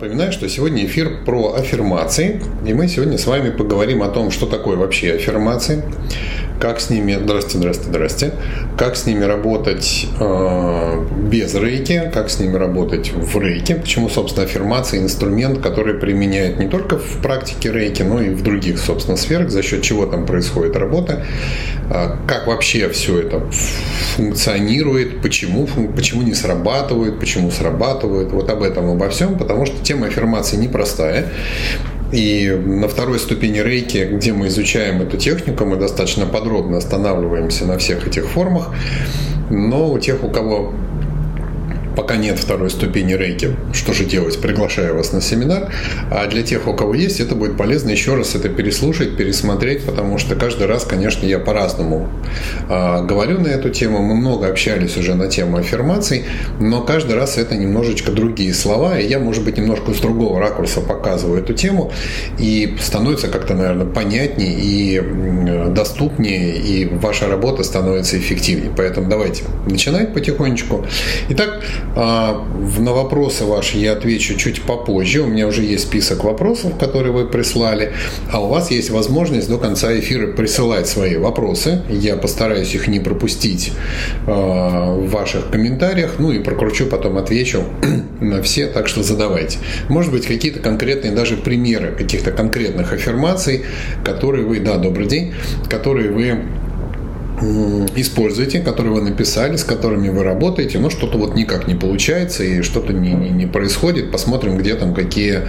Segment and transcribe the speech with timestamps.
[0.00, 4.46] Напоминаю, что сегодня эфир про аффирмации, и мы сегодня с вами поговорим о том, что
[4.46, 5.82] такое вообще аффирмации,
[6.60, 8.32] как с ними, здрасте, здрасте, здрасте,
[8.76, 14.44] как с ними работать э, без рейки, как с ними работать в рейке, почему, собственно,
[14.44, 19.50] аффирмации инструмент, который применяют не только в практике рейки, но и в других, собственно, сферах,
[19.50, 21.24] за счет чего там происходит работа,
[21.90, 23.42] э, как вообще все это
[24.16, 30.06] функционирует, почему, почему не срабатывает, почему срабатывает, вот об этом, обо всем, потому что тема
[30.06, 31.28] аффирмации непростая.
[32.12, 37.76] И на второй ступени рейки, где мы изучаем эту технику, мы достаточно подробно останавливаемся на
[37.76, 38.70] всех этих формах.
[39.50, 40.72] Но у тех, у кого
[41.98, 44.40] пока нет второй ступени рейки, что же делать?
[44.40, 45.72] Приглашаю вас на семинар.
[46.12, 50.16] А для тех, у кого есть, это будет полезно еще раз это переслушать, пересмотреть, потому
[50.18, 52.08] что каждый раз, конечно, я по-разному
[52.68, 53.98] э, говорю на эту тему.
[54.00, 56.24] Мы много общались уже на тему аффирмаций,
[56.60, 60.80] но каждый раз это немножечко другие слова, и я, может быть, немножко с другого ракурса
[60.80, 61.90] показываю эту тему,
[62.38, 65.02] и становится как-то, наверное, понятнее и
[65.70, 68.70] доступнее, и ваша работа становится эффективнее.
[68.76, 70.86] Поэтому давайте начинать потихонечку.
[71.30, 75.22] Итак, а, на вопросы ваши я отвечу чуть попозже.
[75.22, 77.92] У меня уже есть список вопросов, которые вы прислали.
[78.30, 81.82] А у вас есть возможность до конца эфира присылать свои вопросы.
[81.88, 83.72] Я постараюсь их не пропустить
[84.26, 86.16] а, в ваших комментариях.
[86.18, 87.64] Ну и прокручу, потом отвечу
[88.20, 88.66] на все.
[88.66, 89.58] Так что задавайте.
[89.88, 93.64] Может быть, какие-то конкретные даже примеры каких-то конкретных аффирмаций,
[94.04, 95.34] которые вы, да, добрый день,
[95.68, 96.42] которые вы
[97.96, 102.62] используете, которые вы написали, с которыми вы работаете, но что-то вот никак не получается и
[102.62, 104.10] что-то не, не, не происходит.
[104.10, 105.42] Посмотрим, где там какие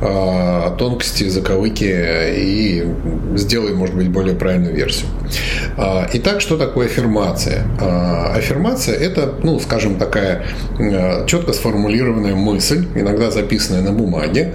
[0.00, 2.84] э, тонкости, заковыки и
[3.36, 5.08] сделаем, может быть, более правильную версию.
[5.76, 7.64] Э, итак, что такое аффирмация?
[7.80, 10.44] Э, аффирмация– это, ну, скажем, такая
[10.78, 14.54] э, четко сформулированная мысль, иногда записанная на бумаге,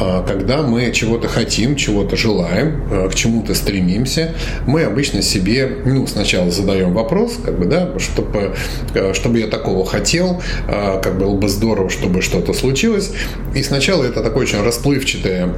[0.00, 4.34] э, когда мы чего-то хотим, чего-то желаем, э, к чему-то стремимся,
[4.66, 8.54] мы обычно себе, ну, сначала сначала задаем вопрос, как бы, да, чтобы,
[8.94, 13.12] э, чтобы я такого хотел, э, как было бы здорово, чтобы что-то случилось.
[13.54, 15.50] И сначала это такое очень расплывчатое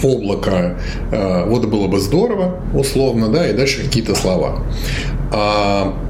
[0.00, 0.78] облако,
[1.10, 4.62] э, вот было бы здорово, условно, да, и дальше какие-то слова.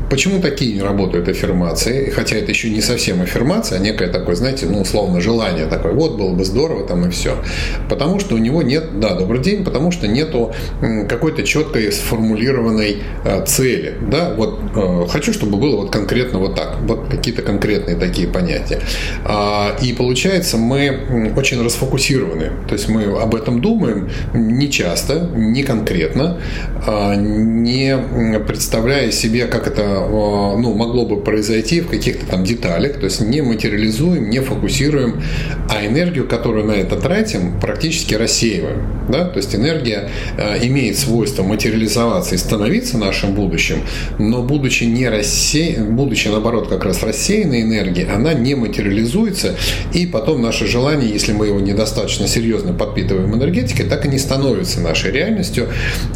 [0.09, 2.11] Почему такие не работают аффирмации?
[2.11, 6.17] Хотя это еще не совсем аффирмация, а некое такое, знаете, ну, условно, желание такое, вот
[6.17, 7.37] было бы здорово там и все.
[7.89, 10.53] Потому что у него нет, да, добрый день, потому что нету
[11.09, 13.95] какой-то четкой сформулированной э, цели.
[14.01, 18.81] Да, вот э, хочу, чтобы было вот конкретно вот так, вот какие-то конкретные такие понятия.
[19.25, 22.53] А, и получается, мы очень расфокусированы.
[22.69, 26.41] То есть мы об этом думаем не часто, не конкретно,
[26.87, 27.99] а, не
[28.47, 33.43] представляя себе, как это ну, могло бы произойти в каких-то там деталях, то есть не
[33.43, 35.23] материализуем, не фокусируем,
[35.69, 39.07] а энергию, которую на это тратим, практически рассеиваем.
[39.09, 39.25] Да?
[39.25, 43.79] То есть энергия э, имеет свойство материализоваться и становиться нашим будущим,
[44.19, 49.57] но будучи не рассеян, будучи наоборот как раз рассеянной энергией, она не материализуется,
[49.93, 54.81] и потом наше желание, если мы его недостаточно серьезно подпитываем энергетикой, так и не становится
[54.81, 55.69] нашей реальностью.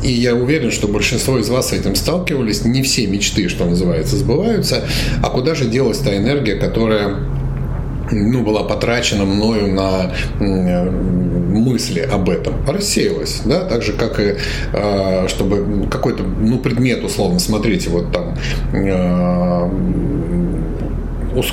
[0.03, 4.17] И я уверен, что большинство из вас с этим сталкивались, не все мечты, что называется,
[4.17, 4.85] сбываются.
[5.23, 7.17] А куда же делась та энергия, которая
[8.13, 14.37] ну, была потрачена мною на мысли об этом, рассеялась, да, так же, как и
[14.73, 18.37] а, чтобы какой-то, ну, предмет, условно, смотрите, вот там
[18.73, 19.71] а,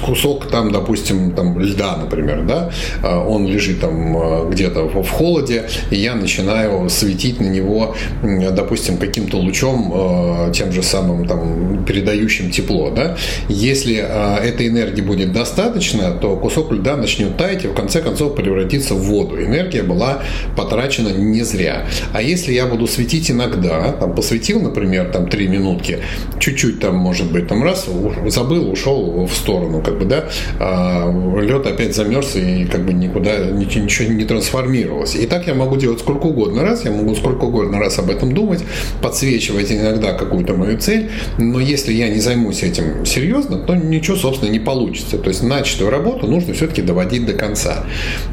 [0.06, 2.72] кусок там, допустим, там льда, например, да,
[3.04, 8.98] а, он лежит там а, где-то в холоде, и я начинаю светить на него, допустим,
[8.98, 13.18] каким-то лучом, а, тем же самым там передающим тепло, да.
[13.50, 18.94] Если этой энергии будет достаточно, то кусок льда начнет таять и в конце концов превратиться
[18.94, 19.42] в воду.
[19.42, 20.24] Энергия была
[20.56, 21.86] потрачена не зря.
[22.14, 26.00] А если я буду светить иногда, там посветил, например, там три минутки,
[26.40, 27.88] чуть-чуть там, может быть, там раз,
[28.28, 30.26] забыл, ушел в сторону, сторону, как бы, да,
[30.60, 31.12] а
[31.42, 35.16] лед опять замерз и как бы никуда ничего, не трансформировалось.
[35.16, 38.34] И так я могу делать сколько угодно раз, я могу сколько угодно раз об этом
[38.34, 38.64] думать,
[39.02, 44.50] подсвечивать иногда какую-то мою цель, но если я не займусь этим серьезно, то ничего, собственно,
[44.50, 45.18] не получится.
[45.18, 47.86] То есть начатую работу нужно все-таки доводить до конца.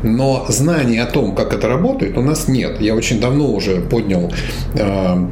[0.03, 2.81] Но знания о том, как это работает, у нас нет.
[2.81, 4.33] Я очень давно уже поднял
[4.79, 5.31] а,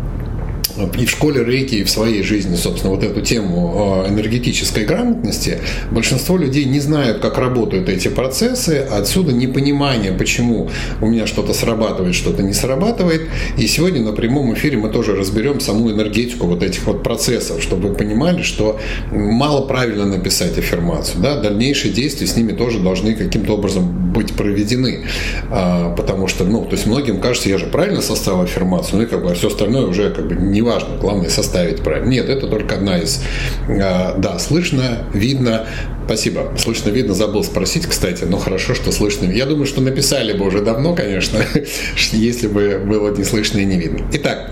[0.98, 5.58] и в школе рейки, и в своей жизни, собственно, вот эту тему э, энергетической грамотности,
[5.90, 10.70] большинство людей не знают, как работают эти процессы, отсюда непонимание, почему
[11.00, 13.22] у меня что-то срабатывает, что-то не срабатывает.
[13.56, 17.88] И сегодня на прямом эфире мы тоже разберем саму энергетику вот этих вот процессов, чтобы
[17.88, 18.80] вы понимали, что
[19.10, 21.20] мало правильно написать аффирмацию.
[21.20, 21.40] Да?
[21.40, 25.06] Дальнейшие действия с ними тоже должны каким-то образом быть проведены.
[25.50, 29.06] А, потому что, ну, то есть многим кажется, я же правильно составил аффирмацию, ну и
[29.06, 32.11] как бы все остальное уже как бы не важно, главное составить правильно.
[32.11, 33.23] Нет, это только одна из,
[33.69, 35.67] а, да, слышно, видно,
[36.05, 36.53] Спасибо.
[36.59, 37.14] Слышно, видно.
[37.14, 39.31] Забыл спросить, кстати, но хорошо, что слышно.
[39.31, 41.38] Я думаю, что написали бы уже давно, конечно,
[42.12, 44.05] если бы было не слышно и не видно.
[44.12, 44.50] Итак,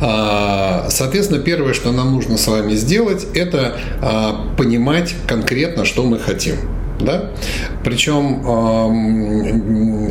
[0.00, 6.18] а, Соответственно, первое, что нам нужно с вами сделать, это а, понимать конкретно, что мы
[6.18, 6.56] хотим.
[7.00, 7.30] Да?
[7.82, 8.42] Причем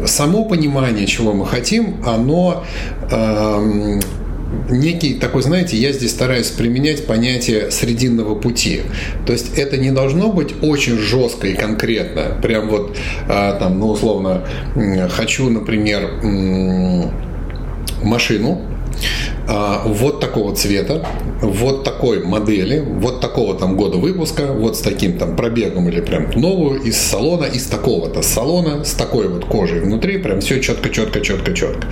[0.06, 2.66] само понимание, чего мы хотим, оно
[4.70, 8.82] некий такой, знаете, я здесь стараюсь применять понятие срединного пути.
[9.26, 12.38] То есть это не должно быть очень жестко и конкретно.
[12.42, 12.98] Прям вот
[13.28, 14.48] а, там, ну, условно,
[15.10, 16.10] хочу, например,
[18.04, 18.62] машину,
[19.48, 21.06] а, вот такого цвета,
[21.42, 26.32] вот такой модели, вот такого там года выпуска, вот с таким там пробегом или прям
[26.36, 31.22] новую из салона, из такого-то салона, с такой вот кожей внутри, прям все четко, четко,
[31.22, 31.88] четко, четко.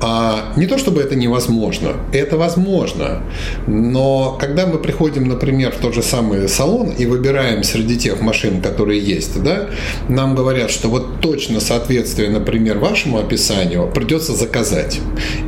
[0.00, 3.22] А не то чтобы это невозможно, это возможно,
[3.66, 8.62] но когда мы приходим, например, в тот же самый салон и выбираем среди тех машин,
[8.62, 9.70] которые есть, да,
[10.08, 15.00] нам говорят, что вот точно соответствие, например, вашему описанию придется заказать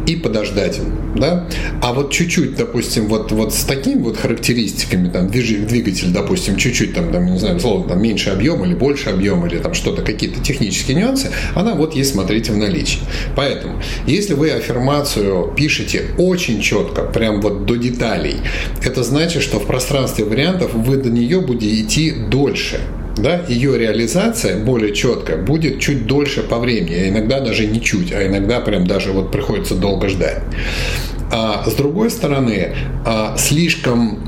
[0.06, 0.80] и подождать,
[1.14, 1.46] да,
[1.80, 7.12] а вот чуть-чуть, допустим, вот, вот с такими вот характеристиками, там, двигатель, допустим, чуть-чуть, там,
[7.12, 10.96] там, не знаю, условно, там, меньше объем или больше объем, или там что-то, какие-то технические
[10.96, 12.98] нюансы, она вот есть, смотрите, в наличии.
[13.36, 18.36] Поэтому, если вы аффирмацию пишете очень четко, прям вот до деталей,
[18.82, 22.80] это значит, что в пространстве вариантов вы до нее будете идти дольше.
[23.16, 28.12] Да, ее реализация более четкая будет чуть дольше по времени, а иногда даже не чуть,
[28.12, 30.40] а иногда прям даже вот приходится долго ждать.
[31.30, 34.20] А с другой стороны, а, слишком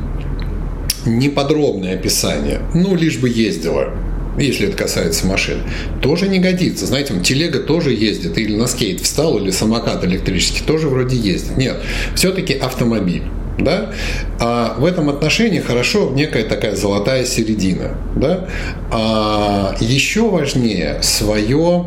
[1.07, 3.95] неподробное описание, ну, лишь бы ездила,
[4.39, 5.59] если это касается машин,
[6.01, 6.87] тоже не годится.
[6.87, 11.57] Знаете, телега тоже ездит, или на скейт встал, или самокат электрический тоже вроде ездит.
[11.57, 11.77] Нет,
[12.15, 13.25] все-таки автомобиль.
[13.59, 13.93] Да?
[14.41, 17.99] А в этом отношении хорошо некая такая золотая середина.
[18.17, 18.49] Да?
[18.91, 21.87] А еще важнее свое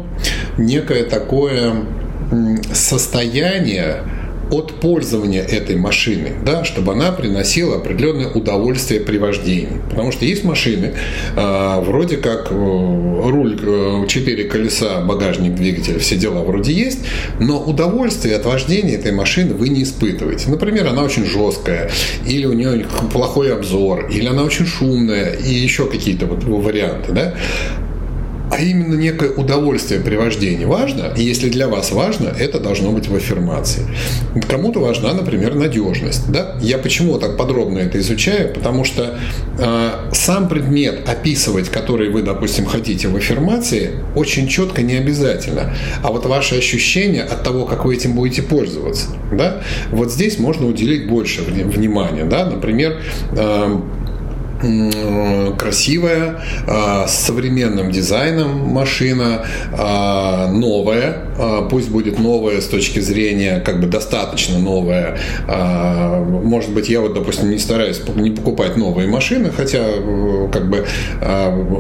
[0.57, 1.86] некое такое
[2.71, 4.03] состояние,
[4.51, 9.81] от пользования этой машины, да, чтобы она приносила определенное удовольствие при вождении.
[9.89, 10.94] Потому что есть машины,
[11.36, 17.00] э, вроде как э, руль, э, колеса, багажник, двигатель, все дела вроде есть,
[17.39, 20.50] но удовольствие от вождения этой машины вы не испытываете.
[20.50, 21.92] Например, она очень жесткая,
[22.25, 27.12] или у нее плохой обзор, или она очень шумная, и еще какие-то вот варианты.
[27.12, 27.33] Да?
[28.51, 33.07] А именно некое удовольствие при вождении важно, и если для вас важно, это должно быть
[33.07, 33.86] в аффирмации.
[34.47, 36.31] Кому-то важна, например, надежность.
[36.31, 36.56] Да?
[36.62, 38.53] Я почему так подробно это изучаю?
[38.53, 39.19] Потому что
[39.57, 45.75] э, сам предмет описывать, который вы, допустим, хотите в аффирмации, очень четко не обязательно.
[46.03, 49.62] А вот ваши ощущения от того, как вы этим будете пользоваться, да?
[49.92, 52.25] вот здесь можно уделить больше внимания.
[52.25, 52.45] Да?
[52.45, 53.01] Например,
[53.31, 53.80] э,
[55.57, 59.46] красивая, а, с современным дизайном машина,
[59.78, 61.18] а, новая,
[61.69, 65.17] пусть будет новая с точки зрения, как бы достаточно новая.
[65.47, 70.85] Может быть, я вот, допустим, не стараюсь не покупать новые машины, хотя э, как бы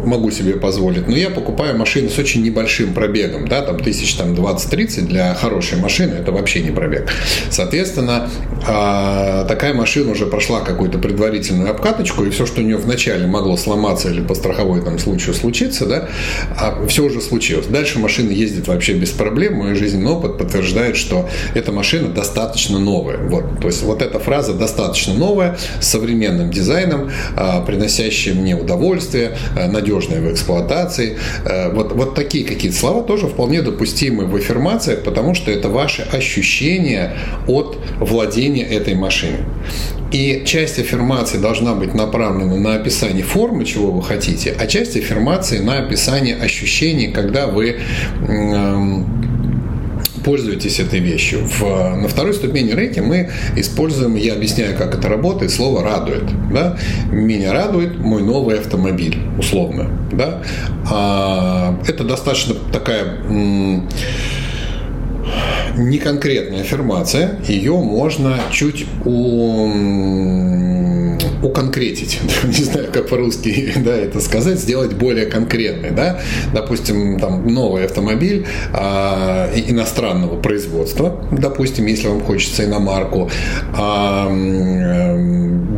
[0.05, 4.33] могу себе позволить, но я покупаю машины с очень небольшим пробегом, да, там тысяч там
[4.33, 7.09] 20-30 для хорошей машины, это вообще не пробег.
[7.49, 8.29] Соответственно,
[9.47, 14.09] такая машина уже прошла какую-то предварительную обкаточку, и все, что у нее вначале могло сломаться
[14.09, 16.09] или по страховой там случаю случиться, да,
[16.57, 17.67] а все уже случилось.
[17.67, 19.44] Дальше машина ездит вообще без проблем.
[19.49, 23.17] Мой жизненный опыт подтверждает, что эта машина достаточно новая.
[23.17, 23.59] Вот.
[23.59, 29.67] То есть вот эта фраза достаточно новая, с современным дизайном, а, приносящая мне удовольствие, а,
[29.67, 31.17] надежная в эксплуатации.
[31.45, 36.01] А, вот, вот такие какие-то слова тоже вполне допустимы в аффирмациях, потому что это ваши
[36.01, 37.15] ощущения
[37.47, 39.45] от владения этой машиной.
[40.11, 45.59] И часть аффирмации должна быть направлена на описание формы, чего вы хотите, а часть аффирмации
[45.59, 47.79] на описание ощущений, когда вы
[50.25, 51.45] пользуетесь этой вещью.
[51.45, 51.61] В,
[51.95, 56.23] на второй ступени рейки мы используем, я объясняю, как это работает, слово «радует».
[56.51, 56.77] Да?
[57.11, 59.87] Меня радует мой новый автомобиль, условно.
[60.11, 60.41] Да?
[60.91, 63.19] А, это достаточно такая
[65.77, 69.67] неконкретная аффирмация, ее можно чуть у
[71.43, 75.91] уконкретить, не знаю, как по-русски да, это сказать, сделать более конкретной.
[75.91, 76.19] Да?
[76.53, 83.29] Допустим, там новый автомобиль а, иностранного производства, допустим, если вам хочется иномарку,
[83.77, 84.29] а,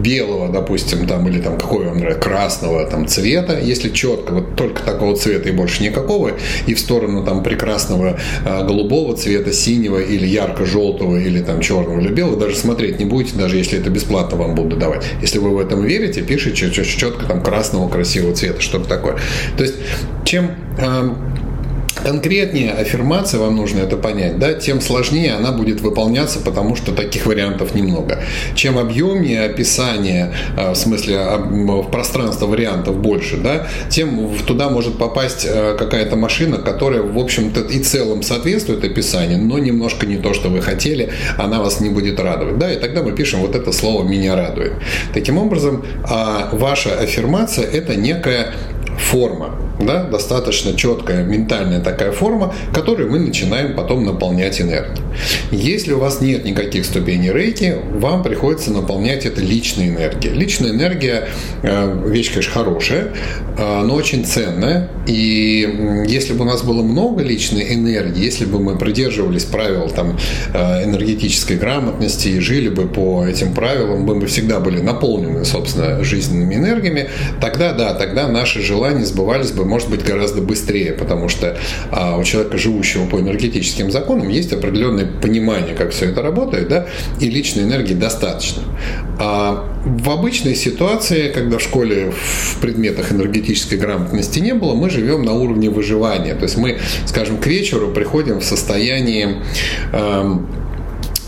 [0.02, 4.84] белого, допустим, там, или там какой вам нравится, красного там цвета, если четко, вот только
[4.84, 6.32] такого цвета и больше никакого,
[6.66, 12.10] и в сторону там прекрасного а, голубого цвета, синего или ярко-желтого, или там черного или
[12.10, 15.04] белого, даже смотреть не будете, даже если это бесплатно вам будут давать.
[15.22, 19.18] Если вы в этом верите, пишите четко там красного красивого цвета, что-то такое.
[19.58, 19.75] То есть
[20.25, 21.16] чем а,
[22.01, 27.25] конкретнее аффирмация вам нужно это понять, да, тем сложнее она будет выполняться, потому что таких
[27.25, 28.24] вариантов немного.
[28.56, 35.46] Чем объемнее описание, а, в смысле в пространство вариантов больше, да, тем туда может попасть
[35.48, 40.50] а, какая-то машина, которая, в общем-то, и целом соответствует описанию, но немножко не то, что
[40.50, 44.04] вы хотели, она вас не будет радовать, да, и тогда мы пишем вот это слово
[44.04, 44.74] «меня радует».
[45.13, 48.54] Таким образом, а, ваша аффирмация– это некая
[48.98, 55.03] форма, да, достаточно четкая ментальная такая форма, которую мы начинаем потом наполнять энергией.
[55.51, 60.34] Если у вас нет никаких ступеней рейки, вам приходится наполнять это личной энергией.
[60.34, 61.29] Личная энергия
[61.63, 63.13] э, вещь, конечно, хорошая,
[63.57, 64.89] э, но очень ценная.
[65.05, 70.17] И если бы у нас было много личной энергии, если бы мы придерживались правил там,
[70.53, 76.03] э, энергетической грамотности и жили бы по этим правилам, мы бы всегда были наполнены, собственно,
[76.03, 77.10] жизненными энергиями,
[77.41, 81.57] тогда да, тогда наши желания сбывались бы может быть гораздо быстрее, потому что
[81.91, 86.88] а, у человека, живущего по энергетическим законам, есть определенное понимание, как все это работает, да,
[87.19, 88.63] и личной энергии достаточно.
[89.19, 95.24] А в обычной ситуации, когда в школе в предметах энергетической грамотности не было, мы живем
[95.24, 96.36] на уровне выживания.
[96.36, 99.38] То есть мы, скажем, к вечеру приходим в состоянии
[99.93, 100.38] э,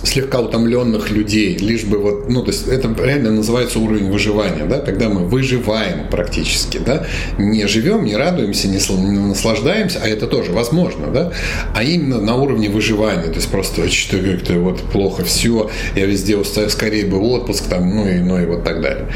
[0.04, 4.80] слегка утомленных людей, лишь бы вот, ну, то есть это реально называется уровень выживания, да,
[4.80, 7.06] когда мы выживаем практически, да,
[7.38, 11.32] не живем, не радуемся, не, наслаждаемся, а это тоже возможно, да,
[11.76, 16.38] а именно на уровне выживания, то есть просто что как-то вот плохо все, я везде
[16.38, 19.08] устаю, скорее бы отпуск там, ну и, ну и вот так далее.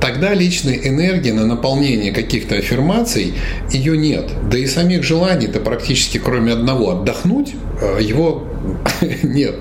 [0.00, 3.34] Тогда личной энергии на наполнение каких-то аффирмаций
[3.70, 7.54] ее нет, да и самих желаний-то практически кроме одного отдохнуть,
[8.00, 8.46] его
[9.22, 9.54] нет.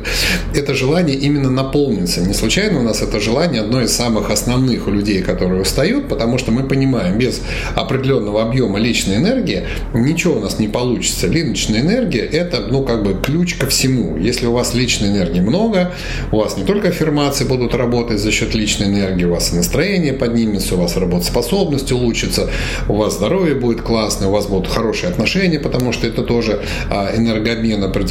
[0.53, 2.21] Это желание именно наполниться.
[2.21, 6.37] Не случайно у нас это желание одно из самых основных у людей, которые устают, потому
[6.37, 7.41] что мы понимаем, без
[7.75, 11.27] определенного объема личной энергии ничего у нас не получится.
[11.27, 14.17] Личная энергия– это, ну, как бы ключ ко всему.
[14.17, 15.93] Если у вас личной энергии много,
[16.31, 20.13] у вас не только аффирмации будут работать за счет личной энергии, у вас и настроение
[20.13, 22.49] поднимется, у вас работоспособность улучшится,
[22.87, 27.15] у вас здоровье будет классное, у вас будут хорошие отношения, потому что это тоже а,
[27.15, 28.08] энергообмен определенный.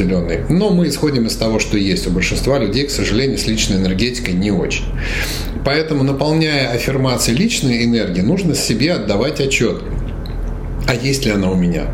[0.49, 4.35] Но мы исходим из того, что есть у большинства людей, к сожалению, с личной энергетикой
[4.35, 4.85] не очень.
[5.65, 9.83] Поэтому, наполняя аффирмации личной энергии, нужно себе отдавать отчет.
[10.87, 11.87] А есть ли она у меня?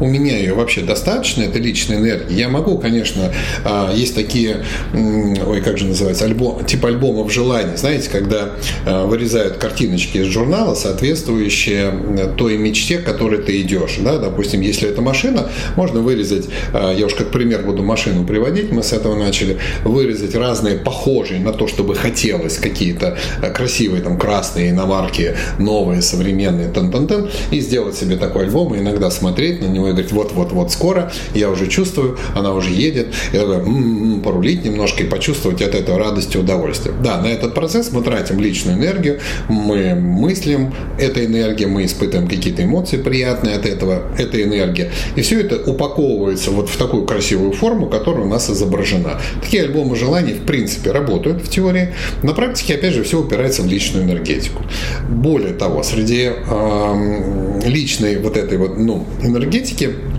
[0.00, 2.34] У меня ее вообще достаточно, это личная энергия.
[2.34, 3.32] Я могу, конечно,
[3.64, 8.50] а, есть такие, ой, как же называется, альбом, типа альбомов желаний, знаете, когда
[8.86, 11.92] а, вырезают картиночки из журнала, соответствующие
[12.36, 13.96] той мечте, к которой ты идешь.
[14.00, 14.18] Да?
[14.18, 18.82] Допустим, если это машина, можно вырезать, а, я уж как пример буду машину приводить, мы
[18.82, 23.18] с этого начали, вырезать разные похожие на то, чтобы хотелось какие-то
[23.54, 29.60] красивые там красные иномарки, новые, современные, тан-тан-тан, и сделать себе такой альбом, и иногда смотреть
[29.60, 34.64] на него говорит, вот-вот-вот скоро, я уже чувствую, она уже едет, я говорю, м-м-м, порулить
[34.64, 36.94] немножко и почувствовать от этого радость и удовольствие.
[37.02, 42.64] Да, на этот процесс мы тратим личную энергию, мы мыслим этой энергией, мы испытываем какие-то
[42.64, 44.90] эмоции приятные от этого, этой энергии.
[45.16, 49.20] И все это упаковывается вот в такую красивую форму, которая у нас изображена.
[49.42, 51.94] Такие альбомы желаний, в принципе, работают в теории.
[52.22, 54.62] На практике, опять же, все упирается в личную энергетику.
[55.08, 60.11] Более того, среди э, личной вот этой вот, ну, энергетики практике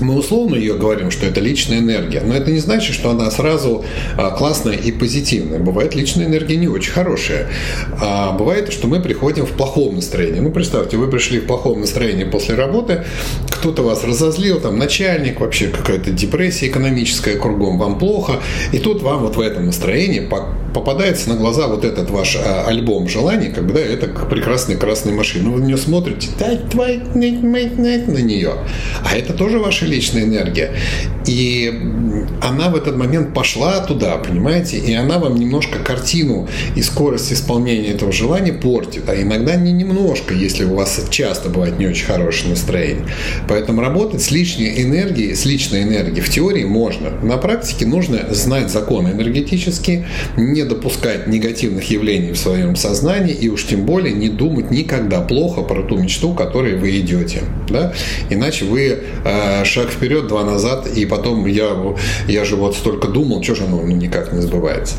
[0.00, 3.84] мы условно ее говорим, что это личная энергия, но это не значит, что она сразу
[4.16, 5.58] а, классная и позитивная.
[5.58, 7.48] Бывает личная энергия не очень хорошая.
[8.00, 10.40] А бывает, что мы приходим в плохом настроении.
[10.40, 13.04] Ну, представьте, вы пришли в плохом настроении после работы,
[13.50, 18.40] кто-то вас разозлил, там начальник, вообще какая-то депрессия экономическая кругом, вам плохо,
[18.72, 20.28] и тут вам вот в этом настроении
[20.74, 25.50] попадается на глаза вот этот ваш а, альбом желаний, когда это прекрасная красная машина.
[25.50, 26.28] Вы на нее смотрите,
[28.08, 28.52] на нее.
[29.02, 30.72] А это тоже ваша личная энергия.
[31.26, 31.72] И
[32.40, 37.88] она в этот момент пошла туда, понимаете, и она вам немножко картину и скорость исполнения
[37.88, 42.50] этого желания портит, а иногда не немножко, если у вас часто бывает не очень хорошее
[42.50, 43.06] настроение.
[43.48, 47.10] Поэтому работать с лишней энергией, с личной энергией в теории можно.
[47.22, 53.66] На практике нужно знать законы энергетические, не допускать негативных явлений в своем сознании и уж
[53.66, 57.42] тем более не думать никогда плохо про ту мечту, к которой вы идете.
[57.68, 57.92] Да?
[58.30, 61.76] Иначе вы э, шаг вперед, два назад, и потом я,
[62.28, 64.94] я же вот столько думал, что же оно никак не сбывается.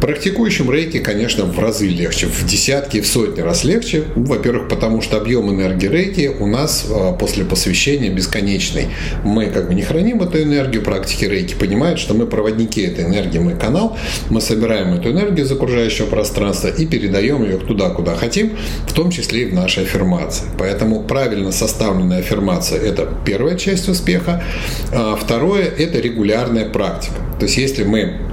[0.00, 4.04] Практикующим рейки, конечно, в разы легче, в десятки, в сотни раз легче.
[4.16, 8.88] Во-первых, потому что объем энергии рейки у нас а, после посвящения бесконечный.
[9.24, 13.38] Мы как бы не храним эту энергию, практики рейки понимают, что мы проводники этой энергии,
[13.38, 13.98] мы канал,
[14.30, 19.10] мы собираем эту энергию из окружающего пространства и передаем ее туда, куда хотим, в том
[19.10, 20.46] числе и в наши аффирмации.
[20.58, 24.42] Поэтому правильно составленная аффирмация– это первая часть успеха.
[24.92, 27.16] А второе– это регулярная практика.
[27.38, 28.29] То есть если мы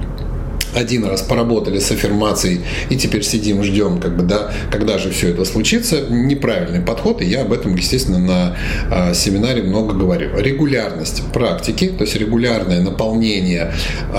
[0.74, 2.60] один раз поработали с аффирмацией
[2.90, 7.26] и теперь сидим, ждем, как бы, да, когда же все это случится, неправильный подход, и
[7.26, 8.56] я об этом, естественно, на
[8.90, 10.36] э, семинаре много говорю.
[10.38, 13.72] Регулярность практики, то есть регулярное наполнение
[14.12, 14.16] э,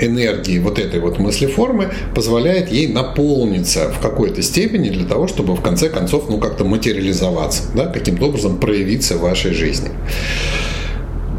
[0.00, 5.60] энергии вот этой вот мыслеформы позволяет ей наполниться в какой-то степени для того, чтобы в
[5.60, 9.90] конце концов, ну, как-то материализоваться, да, каким-то образом проявиться в вашей жизни.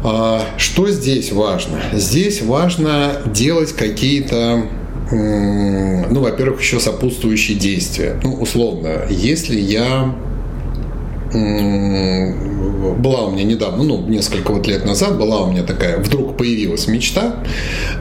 [0.04, 1.80] А, что здесь важно?
[1.92, 4.68] Здесь важно делать какие-то
[5.08, 8.18] ну, во-первых, еще сопутствующие действия.
[8.24, 10.16] Ну, условно, если я
[11.32, 16.86] была у меня недавно, ну, несколько вот лет назад была у меня такая, вдруг появилась
[16.86, 17.42] мечта.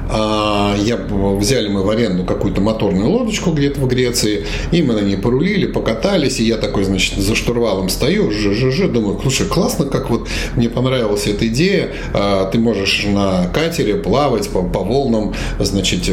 [0.10, 5.01] А, я, взяли мы в аренду какую-то моторную лодочку где-то в Греции, и мы на
[5.01, 9.48] ней порулили, покатались, и я такой, значит, за штурвалом стою, ж, ж, ж, думаю, слушай,
[9.48, 14.79] классно, как вот мне понравилась эта идея, а, ты можешь на катере плавать по, по
[14.79, 16.05] волнам, значит,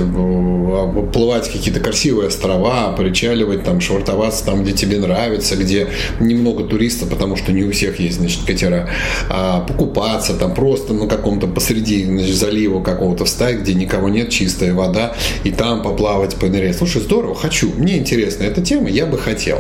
[1.13, 5.89] плывать какие-то красивые острова, причаливать там, швартоваться там, где тебе нравится, где
[6.21, 8.89] немного туристов, потому что не у всех есть, значит, катера,
[9.29, 14.75] а, покупаться там просто на каком-то посреди значит, залива какого-то встать, где никого нет, чистая
[14.75, 16.77] вода, и там поплавать, понырять.
[16.77, 19.59] Слушай, здорово, хочу, мне интересна эта тема, я бы хотел.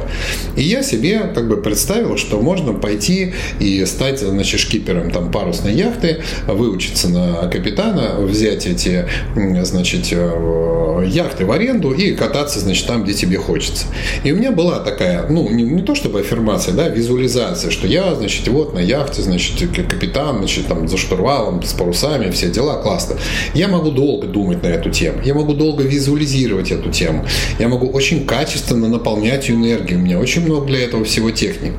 [0.56, 5.74] И я себе как бы представил, что можно пойти и стать, значит, шкипером там парусной
[5.74, 13.04] яхты, выучиться на капитана, взять эти, значит, э, яхты в аренду и кататься, значит, там,
[13.04, 13.86] где тебе хочется.
[14.24, 17.31] И у меня была такая, ну, не, не то чтобы аффирмация, да, визуализация,
[17.70, 22.50] что я, значит, вот на яхте, значит, капитан, значит, там за штурвалом, с парусами, все
[22.50, 23.16] дела, классно.
[23.54, 27.26] Я могу долго думать на эту тему, я могу долго визуализировать эту тему,
[27.58, 31.72] я могу очень качественно наполнять ее энергией, у меня очень много для этого всего техник.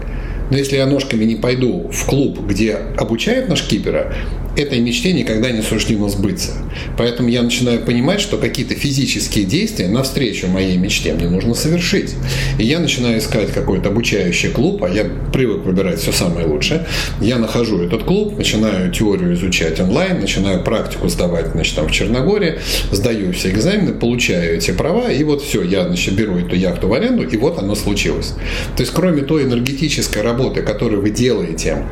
[0.53, 4.13] Но если я ножками не пойду в клуб, где обучают наш кипера,
[4.55, 6.51] этой мечте никогда не суждено сбыться.
[6.97, 12.13] Поэтому я начинаю понимать, что какие-то физические действия навстречу моей мечте мне нужно совершить.
[12.59, 16.85] И я начинаю искать какой-то обучающий клуб, а я привык выбирать все самое лучшее.
[17.19, 22.59] Я нахожу этот клуб, начинаю теорию изучать онлайн, начинаю практику сдавать значит, там, в Черногории,
[22.91, 26.93] сдаю все экзамены, получаю эти права, и вот все, я значит, беру эту яхту в
[26.93, 28.33] аренду, и вот оно случилось.
[28.75, 31.85] То есть кроме той энергетической работы, которую вы делаете,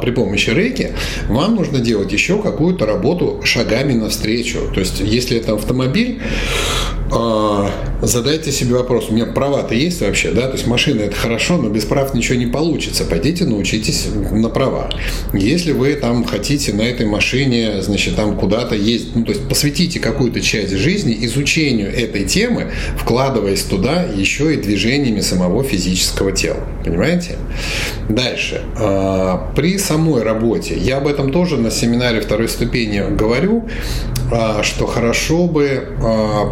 [0.00, 0.92] при помощи рейки,
[1.28, 4.70] вам нужно делать еще какую-то работу шагами навстречу.
[4.72, 6.20] То есть, если это автомобиль,
[7.14, 11.58] а, задайте себе вопрос, у меня права-то есть вообще, да, то есть машина это хорошо,
[11.58, 14.88] но без прав ничего не получится, пойдите научитесь на права.
[15.34, 20.00] Если вы там хотите на этой машине, значит, там куда-то ездить, ну, то есть посвятите
[20.00, 27.36] какую-то часть жизни изучению этой темы, вкладываясь туда еще и движениями самого физического тела, понимаете?
[28.08, 28.62] Дальше.
[29.62, 33.68] А, при самой работе, я об этом тоже на семинаре второй ступени говорю,
[34.32, 35.96] а, что хорошо бы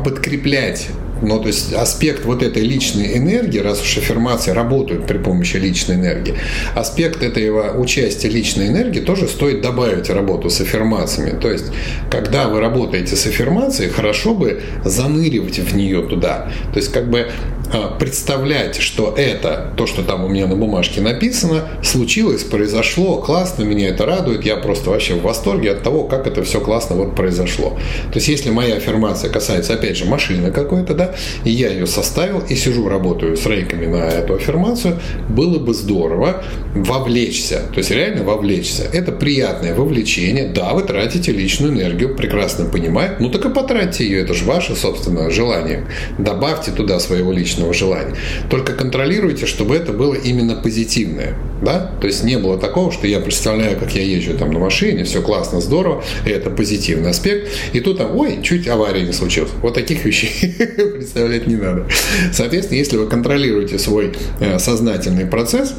[0.04, 0.88] подкреплять подкреплять
[1.22, 5.96] ну, то есть аспект вот этой личной энергии, раз уж аффирмации работают при помощи личной
[5.96, 6.34] энергии,
[6.74, 11.38] аспект этого участия личной энергии тоже стоит добавить работу с аффирмациями.
[11.38, 11.66] То есть,
[12.10, 16.50] когда вы работаете с аффирмацией, хорошо бы заныривать в нее туда.
[16.72, 17.59] То есть, как бы а,
[17.98, 23.88] представлять, что это, то, что там у меня на бумажке написано, случилось, произошло, классно, меня
[23.88, 27.78] это радует, я просто вообще в восторге от того, как это все классно вот произошло.
[28.12, 32.40] То есть, если моя аффирмация касается, опять же, машины какой-то, да, и я ее составил
[32.40, 36.42] и сижу, работаю с рейками на эту аффирмацию, было бы здорово
[36.74, 38.84] вовлечься, то есть реально вовлечься.
[38.92, 44.22] Это приятное вовлечение, да, вы тратите личную энергию, прекрасно понимаю, ну так и потратьте ее,
[44.22, 45.86] это же ваше собственное желание.
[46.18, 48.14] Добавьте туда своего личного желания.
[48.48, 51.34] Только контролируйте, чтобы это было именно позитивное.
[51.62, 51.92] Да?
[52.00, 55.22] То есть не было такого, что я представляю, как я езжу там на машине, все
[55.22, 57.48] классно, здорово, и это позитивный аспект.
[57.72, 59.50] И тут там, ой, чуть авария не случилась.
[59.62, 60.54] Вот таких вещей
[60.94, 61.86] представлять не надо.
[62.32, 65.74] Соответственно, если вы контролируете свой э, сознательный процесс,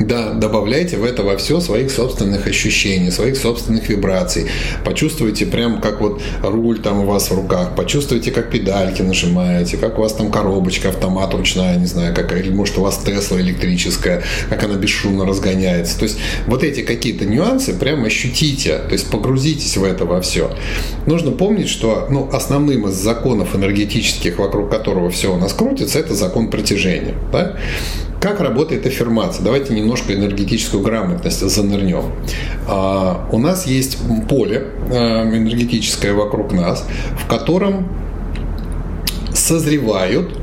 [0.00, 4.46] да, добавляйте в это во все своих собственных ощущений, своих собственных вибраций.
[4.82, 9.98] Почувствуйте прям, как вот руль там у вас в руках, почувствуйте, как педальки нажимаете, как
[9.98, 14.22] у вас там коробочка, автомат ручная, не знаю, какая, или может у вас Тесла электрическая,
[14.48, 15.98] как она бесшумно разгоняется.
[15.98, 20.50] То есть вот эти какие-то нюансы прям ощутите, то есть погрузитесь в это во все.
[21.04, 26.14] Нужно помнить, что ну, основным из законов энергетических, вокруг которого все у нас крутится, это
[26.14, 27.14] закон притяжения.
[27.30, 27.58] Да?
[28.20, 29.42] Как работает аффирмация?
[29.42, 32.12] Давайте немножко энергетическую грамотность занырнем.
[32.68, 33.96] А, у нас есть
[34.28, 36.86] поле а, энергетическое вокруг нас,
[37.18, 37.88] в котором
[39.32, 40.39] созревают Э,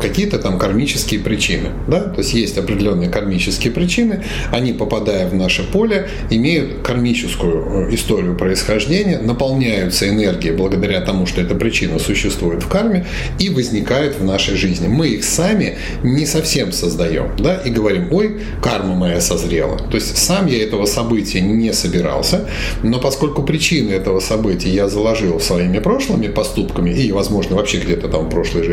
[0.00, 1.70] какие-то там кармические причины.
[1.88, 2.00] Да?
[2.00, 8.36] То есть есть определенные кармические причины, они, попадая в наше поле, имеют кармическую э, историю
[8.36, 13.06] происхождения, наполняются энергией благодаря тому, что эта причина существует в карме
[13.38, 14.86] и возникают в нашей жизни.
[14.86, 17.56] Мы их сами не совсем создаем да?
[17.56, 19.78] и говорим, ой, карма моя созрела.
[19.78, 22.48] То есть сам я этого события не собирался,
[22.82, 28.26] но поскольку причины этого события я заложил своими прошлыми поступками и, возможно, вообще где-то там
[28.26, 28.64] в прошлой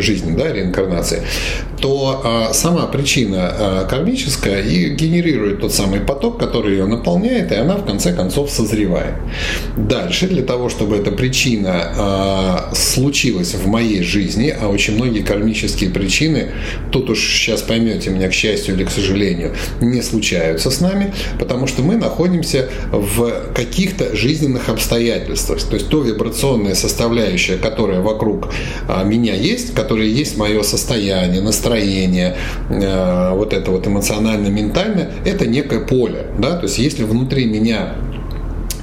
[0.00, 1.22] жизни да, реинкарнации,
[1.84, 7.54] то а, сама причина а, кармическая и генерирует тот самый поток, который ее наполняет, и
[7.56, 9.14] она в конце концов созревает.
[9.76, 15.90] Дальше, для того, чтобы эта причина а, случилась в моей жизни, а очень многие кармические
[15.90, 16.52] причины,
[16.90, 21.66] тут уж сейчас поймете меня, к счастью или к сожалению, не случаются с нами, потому
[21.66, 25.62] что мы находимся в каких-то жизненных обстоятельствах.
[25.62, 28.48] То есть то вибрационная составляющая, которая вокруг
[29.04, 32.36] меня есть, которая есть есть мое состояние, настроение,
[32.70, 36.26] э, вот это вот эмоционально-ментальное, это некое поле.
[36.38, 36.56] Да?
[36.56, 37.94] То есть если внутри меня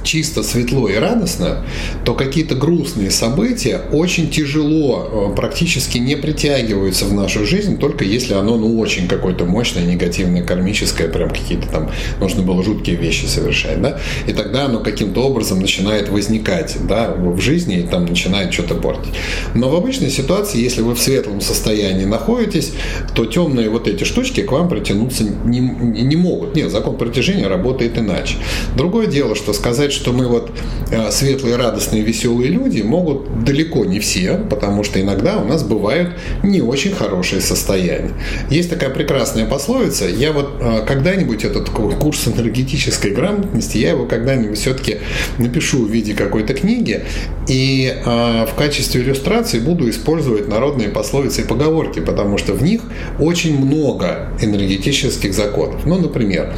[0.02, 1.64] чисто светло и радостно,
[2.04, 8.34] то какие-то грустные события очень тяжело, э, практически не притягиваются в нашу жизнь, только если
[8.34, 13.80] оно ну очень какое-то мощное, негативное, кармическое, прям какие-то там нужно было жуткие вещи совершать,
[13.80, 18.74] да, и тогда оно каким-то образом начинает возникать, да, в жизни и там начинает что-то
[18.74, 19.14] портить.
[19.54, 22.72] Но в обычной ситуации, если вы в светлом состоянии находитесь,
[23.14, 26.54] то темные вот эти штучки к вам притянуться не, не могут.
[26.56, 28.36] Нет, закон притяжения работает иначе.
[28.76, 30.50] Другое дело, что сказать, сказать, что мы вот
[30.90, 36.10] э, светлые, радостные, веселые люди могут далеко не все, потому что иногда у нас бывают
[36.42, 38.12] не очень хорошие состояния.
[38.50, 44.58] Есть такая прекрасная пословица, я вот э, когда-нибудь этот курс энергетической грамотности, я его когда-нибудь
[44.58, 44.98] все-таки
[45.38, 47.04] напишу в виде какой-то книги,
[47.48, 52.82] и э, в качестве иллюстрации буду использовать народные пословицы и поговорки, потому что в них
[53.18, 55.86] очень много энергетических законов.
[55.86, 56.54] Ну, например,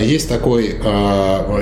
[0.00, 0.76] есть, такой,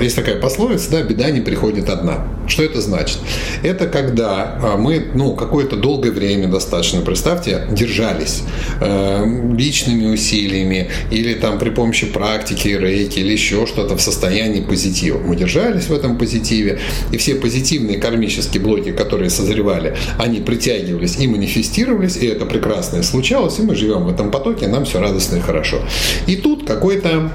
[0.01, 2.25] есть такая пословица, всегда беда не приходит одна.
[2.47, 3.17] Что это значит?
[3.63, 8.43] Это когда а, мы, ну, какое-то долгое время достаточно, представьте, держались
[8.79, 9.25] э,
[9.57, 15.17] личными усилиями или там при помощи практики, рейки или еще что-то в состоянии позитива.
[15.17, 16.79] Мы держались в этом позитиве,
[17.11, 23.57] и все позитивные кармические блоки, которые созревали, они притягивались и манифестировались, и это прекрасное случалось,
[23.59, 25.79] и мы живем в этом потоке, нам все радостно и хорошо.
[26.27, 27.31] И тут какой-то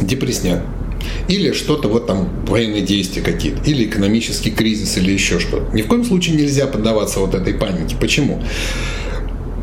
[0.00, 0.62] депресняк
[1.28, 5.74] или что-то вот там военные действия какие-то, или экономический кризис, или еще что-то.
[5.74, 7.96] Ни в коем случае нельзя поддаваться вот этой панике.
[8.00, 8.42] Почему?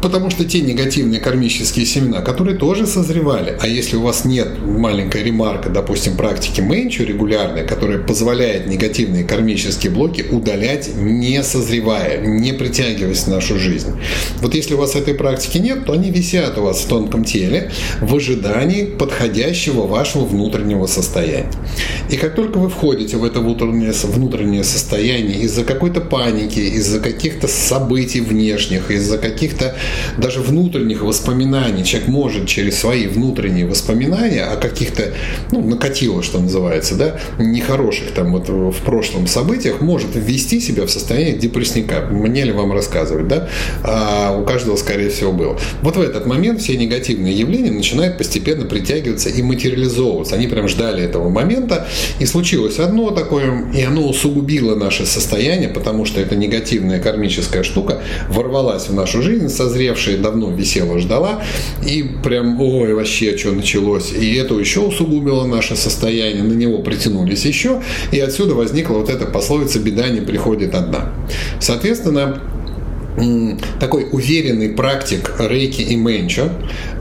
[0.01, 5.23] Потому что те негативные кармические семена, которые тоже созревали, а если у вас нет маленькой
[5.23, 13.23] ремарка, допустим, практики менчу регулярной, которая позволяет негативные кармические блоки удалять, не созревая, не притягиваясь
[13.23, 13.91] в нашу жизнь.
[14.39, 17.71] Вот если у вас этой практики нет, то они висят у вас в тонком теле
[18.01, 21.51] в ожидании подходящего вашего внутреннего состояния.
[22.09, 27.47] И как только вы входите в это внутреннее, внутреннее состояние из-за какой-то паники, из-за каких-то
[27.47, 29.75] событий внешних, из-за каких-то
[30.17, 31.83] даже внутренних воспоминаний.
[31.83, 35.13] Человек может через свои внутренние воспоминания о каких-то,
[35.51, 40.91] ну, накатило, что называется, да, нехороших там вот в прошлом событиях, может ввести себя в
[40.91, 42.07] состояние депрессника.
[42.11, 43.47] Мне ли вам рассказывать, да?
[43.83, 45.57] А у каждого, скорее всего, было.
[45.81, 50.35] Вот в этот момент все негативные явления начинают постепенно притягиваться и материализовываться.
[50.35, 51.87] Они прям ждали этого момента,
[52.19, 58.01] и случилось одно такое, и оно усугубило наше состояние, потому что эта негативная кармическая штука
[58.29, 59.49] ворвалась в нашу жизнь,
[59.81, 61.41] созревшая давно висела, ждала,
[61.85, 64.13] и прям, ой, вообще, что началось.
[64.13, 69.25] И это еще усугубило наше состояние, на него притянулись еще, и отсюда возникла вот эта
[69.25, 71.13] пословица «беда не приходит одна».
[71.59, 72.41] Соответственно,
[73.79, 76.49] такой уверенный практик рейки и менчо,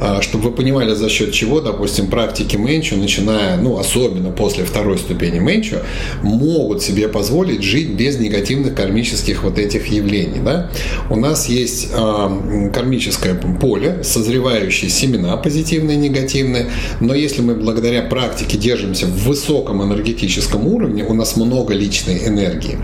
[0.01, 4.99] а, чтобы вы понимали, за счет чего, допустим, практики менчо, начиная, ну, особенно после второй
[4.99, 5.79] ступени менчо,
[6.23, 10.41] могут себе позволить жить без негативных кармических вот этих явлений.
[10.45, 10.71] Да?
[11.11, 16.71] У нас есть э, кармическое поле, созревающие семена, позитивные и негативные,
[17.01, 22.79] но если мы благодаря практике держимся в высоком энергетическом уровне, у нас много личной энергии.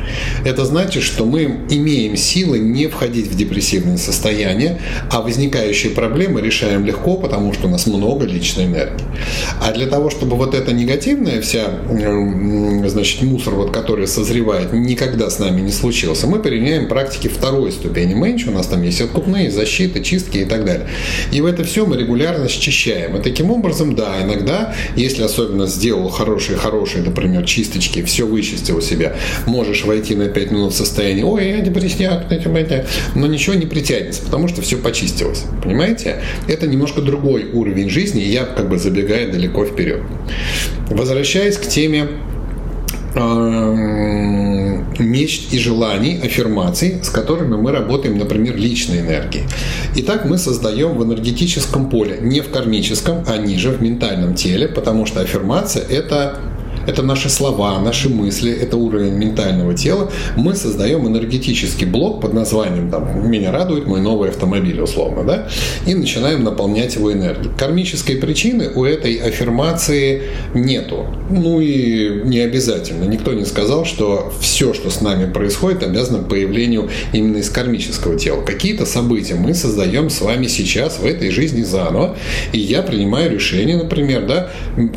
[0.44, 4.78] Это значит, что мы имеем силы не входить входить в депрессивное состояние,
[5.10, 9.04] а возникающие проблемы решаем легко, потому что у нас много личной энергии.
[9.62, 11.70] А для того, чтобы вот эта негативная вся,
[12.86, 18.14] значит, мусор, вот, который созревает, никогда с нами не случился, мы применяем практики второй ступени
[18.14, 20.88] меньше, у нас там есть откупные, защиты, чистки и так далее.
[21.32, 23.16] И в это все мы регулярно счищаем.
[23.16, 29.84] И таким образом, да, иногда, если особенно сделал хорошие-хорошие, например, чисточки, все вычистил себя, можешь
[29.84, 32.28] войти на 5 минут в состояние, ой, я депрессняк,
[33.14, 35.44] но ничего не притянется, потому что все почистилось.
[35.62, 36.22] Понимаете?
[36.48, 40.02] Это немножко другой уровень жизни, и я как бы забегаю далеко вперед.
[40.90, 42.08] Возвращаясь к теме
[43.14, 44.16] э,
[44.98, 49.44] мечт и желаний, аффирмаций, с которыми мы работаем, например, личной энергией.
[49.96, 55.06] Итак, мы создаем в энергетическом поле, не в кармическом, а ниже, в ментальном теле, потому
[55.06, 56.38] что аффирмация– это
[56.86, 60.10] это наши слова, наши мысли, это уровень ментального тела.
[60.36, 65.48] Мы создаем энергетический блок под названием там, «Меня радует мой новый автомобиль», условно, да,
[65.86, 67.52] и начинаем наполнять его энергией.
[67.56, 70.22] Кармической причины у этой аффирмации
[70.54, 71.06] нету.
[71.30, 73.04] Ну и не обязательно.
[73.04, 78.42] Никто не сказал, что все, что с нами происходит, обязано появлению именно из кармического тела.
[78.42, 82.16] Какие-то события мы создаем с вами сейчас в этой жизни заново,
[82.52, 84.50] и я принимаю решение, например, да,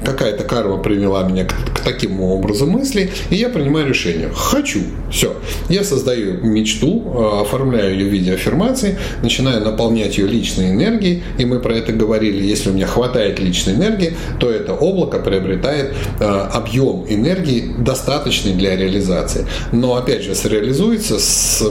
[0.06, 4.30] какая-то карма привела меня к таким образом мысли, и я принимаю решение.
[4.34, 4.82] Хочу.
[5.12, 5.36] Все.
[5.70, 11.46] Я создаю мечту, а, оформляю ее в виде аффирмации, начинаю наполнять ее личной энергией, и
[11.46, 16.50] мы про это говорили, если у меня хватает личной энергии, то это облако приобретает а,
[16.54, 19.46] объем энергии, достаточный для реализации.
[19.72, 21.18] Но, опять же, среализуется,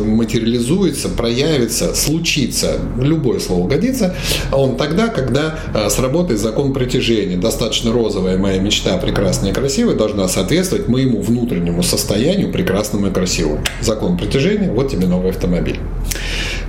[0.00, 4.14] материализуется, проявится, случится, любое слово годится,
[4.52, 7.36] он тогда, когда а, сработает закон притяжения.
[7.36, 13.62] Достаточно розовая моя мечта, прекрасная и красивая, должна соответствовать моему внутреннему состоянию прекрасному и красивому.
[13.82, 15.78] Закон притяжения, вот тебе новый автомобиль.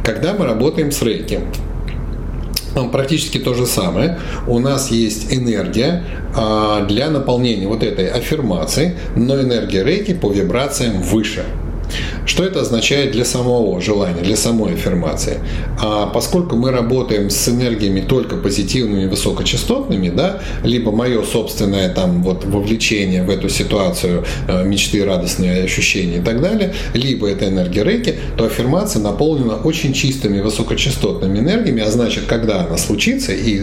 [0.03, 1.39] Когда мы работаем с рейки,
[2.91, 4.19] практически то же самое.
[4.47, 6.03] У нас есть энергия
[6.35, 11.43] а, для наполнения вот этой аффирмации, но энергия рейки по вибрациям выше.
[12.29, 15.39] Что это означает для самого желания, для самой аффирмации?
[15.81, 22.45] А поскольку мы работаем с энергиями только позитивными, высокочастотными, да, либо мое собственное там вот
[22.45, 28.13] вовлечение в эту ситуацию, э, мечты, радостные ощущения и так далее, либо это энергия рейки,
[28.37, 33.59] то аффирмация наполнена очень чистыми высокочастотными энергиями, а значит, когда она случится и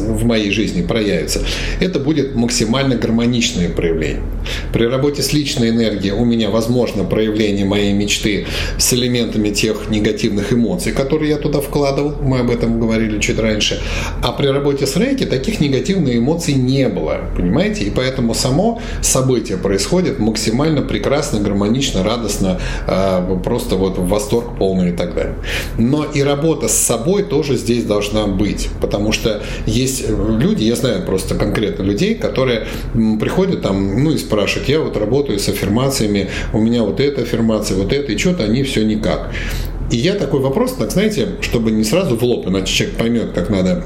[0.00, 1.42] в моей жизни проявится,
[1.78, 4.24] это будет максимально гармоничное проявление.
[4.72, 8.07] При работе с личной энергией у меня возможно проявление моей мечты
[8.78, 12.14] с элементами тех негативных эмоций, которые я туда вкладывал.
[12.22, 13.80] Мы об этом говорили чуть раньше.
[14.22, 17.20] А при работе с рейки таких негативных эмоций не было.
[17.36, 17.84] Понимаете?
[17.84, 24.90] И поэтому само событие происходит максимально прекрасно, гармонично, радостно, а, просто вот в восторг полный
[24.90, 25.36] и так далее.
[25.78, 28.68] Но и работа с собой тоже здесь должна быть.
[28.80, 32.66] Потому что есть люди, я знаю просто конкретно людей, которые
[33.20, 37.58] приходят там, ну и спрашивают, я вот работаю с аффирмациями, у меня вот эта аффирмация,
[37.58, 39.30] информации, вот это, и что-то они все никак.
[39.90, 43.48] И я такой вопрос, так знаете, чтобы не сразу в лоб, иначе человек поймет, как
[43.48, 43.84] надо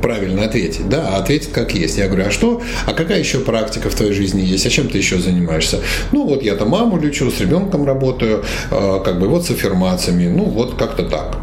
[0.00, 1.98] правильно ответить, да, а ответит как есть.
[1.98, 4.98] Я говорю, а что, а какая еще практика в твоей жизни есть, а чем ты
[4.98, 5.80] еще занимаешься?
[6.12, 10.28] Ну, вот я там маму лечу, с ребенком работаю, э, как бы вот с аффирмациями,
[10.28, 11.36] ну, вот как-то так.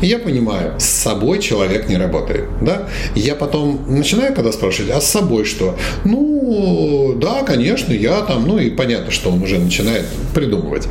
[0.00, 2.46] И я понимаю, с собой человек не работает.
[2.60, 2.88] Да?
[3.14, 5.76] Я потом начинаю когда спрашивать, а с собой что?
[6.04, 10.88] Ну, да, конечно, я там, ну и понятно, что он уже начинает придумывать.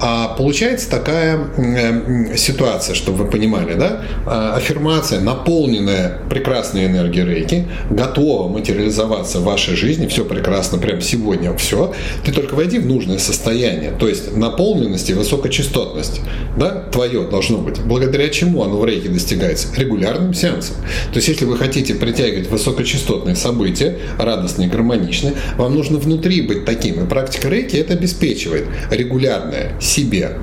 [0.00, 4.02] А получается такая э, ситуация, чтобы вы понимали, да?
[4.26, 11.56] А, аффирмация, наполненная прекрасной энергией рейки, готова материализоваться в вашей жизни, все прекрасно, прямо сегодня
[11.56, 11.94] все.
[12.24, 16.20] Ты только войди в нужное состояние, то есть наполненность и высокочастотность,
[16.56, 17.80] да, твое должно быть.
[17.94, 19.68] Благодаря чему оно в рейке достигается?
[19.76, 20.74] Регулярным сеансом.
[21.12, 27.04] То есть, если вы хотите притягивать высокочастотные события, радостные, гармоничные, вам нужно внутри быть таким.
[27.04, 30.38] И практика рейки это обеспечивает регулярное себе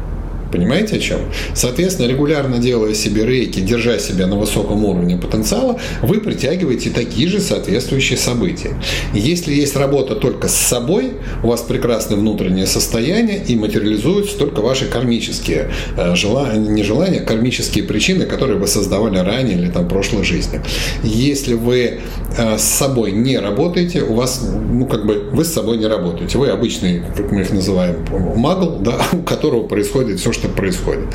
[0.52, 1.20] Понимаете о чем?
[1.54, 7.40] Соответственно, регулярно делая себе рейки, держа себя на высоком уровне потенциала, вы притягиваете такие же
[7.40, 8.76] соответствующие события.
[9.14, 14.86] Если есть работа только с собой, у вас прекрасное внутреннее состояние и материализуются только ваши
[14.86, 19.90] кармические э, желания, не желания, а кармические причины, которые вы создавали ранее или там в
[19.90, 20.62] прошлой жизни.
[21.04, 22.00] Если вы
[22.38, 26.38] э, с собой не работаете, у вас, ну как бы, вы с собой не работаете.
[26.38, 31.06] Вы обычный, как мы их называем, магл, да, у которого происходит все, что что происходит.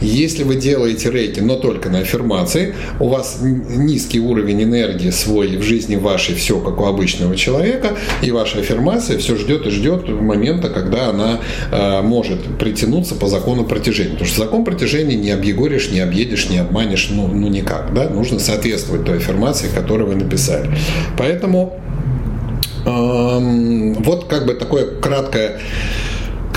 [0.00, 5.62] Если вы делаете рейки, но только на аффирмации, у вас низкий уровень энергии свой в
[5.62, 10.68] жизни вашей, все как у обычного человека, и ваша аффирмация все ждет и ждет момента,
[10.68, 11.40] когда она
[11.72, 14.10] э, может притянуться по закону протяжения.
[14.10, 17.92] Потому что закон протяжения не объегоришь, не объедешь, не обманешь, ну, ну никак.
[17.92, 18.08] Да?
[18.08, 20.70] Нужно соответствовать той аффирмации, которую вы написали.
[21.16, 21.80] Поэтому
[22.86, 25.58] эм, вот как бы такое краткое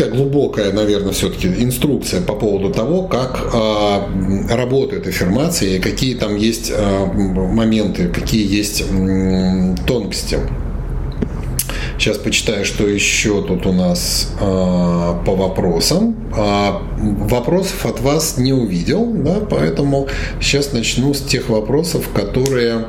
[0.01, 6.35] такая глубокая, наверное, все-таки инструкция по поводу того, как э, работает аффирмация и какие там
[6.35, 10.39] есть э, моменты, какие есть э, тонкости.
[11.99, 16.15] Сейчас почитаю, что еще тут у нас э, по вопросам.
[16.35, 20.07] Э, вопросов от вас не увидел, да, поэтому
[20.41, 22.85] сейчас начну с тех вопросов, которые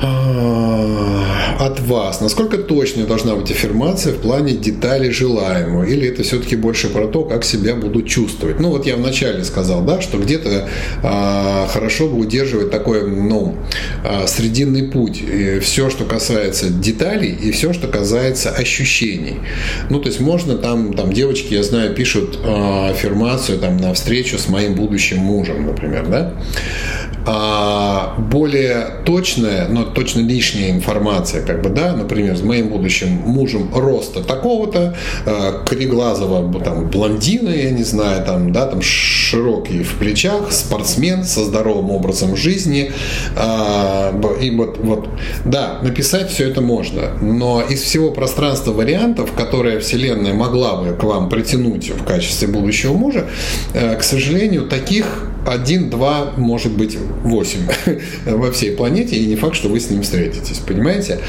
[0.00, 2.20] от вас.
[2.20, 5.84] Насколько точной должна быть аффирмация в плане деталей желаемого?
[5.84, 8.60] Или это все-таки больше про то, как себя буду чувствовать?
[8.60, 10.68] Ну, вот я вначале сказал, да, что где-то
[11.02, 13.56] а, хорошо бы удерживать такой, ну,
[14.04, 15.20] а, срединный путь.
[15.20, 19.40] И все, что касается деталей, и все, что касается ощущений.
[19.90, 24.38] Ну, то есть можно там, там девочки, я знаю, пишут а, аффирмацию там на встречу
[24.38, 26.34] с моим будущим мужем, например, да?
[27.26, 33.70] А, более точная, но точно лишняя информация, как бы, да, например, с моим будущим мужем
[33.74, 40.52] роста такого-то, э, кореглазого там блондина, я не знаю, там, да, там широкий в плечах,
[40.52, 42.92] спортсмен со здоровым образом жизни,
[43.36, 45.08] э, и вот, вот,
[45.44, 51.04] да, написать все это можно, но из всего пространства вариантов, которые Вселенная могла бы к
[51.04, 53.26] вам притянуть в качестве будущего мужа,
[53.74, 57.66] э, к сожалению, таких один-два, может быть, восемь
[58.26, 61.20] во всей планете, и не факт, что вы с ним встретитесь, понимаете?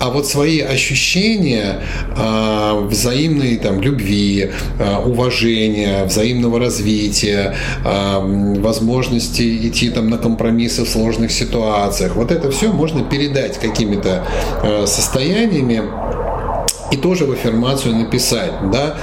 [0.00, 1.80] А вот свои ощущения
[2.16, 10.88] э, взаимной там, любви, э, уважения, взаимного развития, э, возможности идти там, на компромиссы в
[10.88, 14.24] сложных ситуациях, вот это все можно передать какими-то
[14.62, 15.82] э, состояниями
[16.92, 18.94] и тоже в аффирмацию написать, да,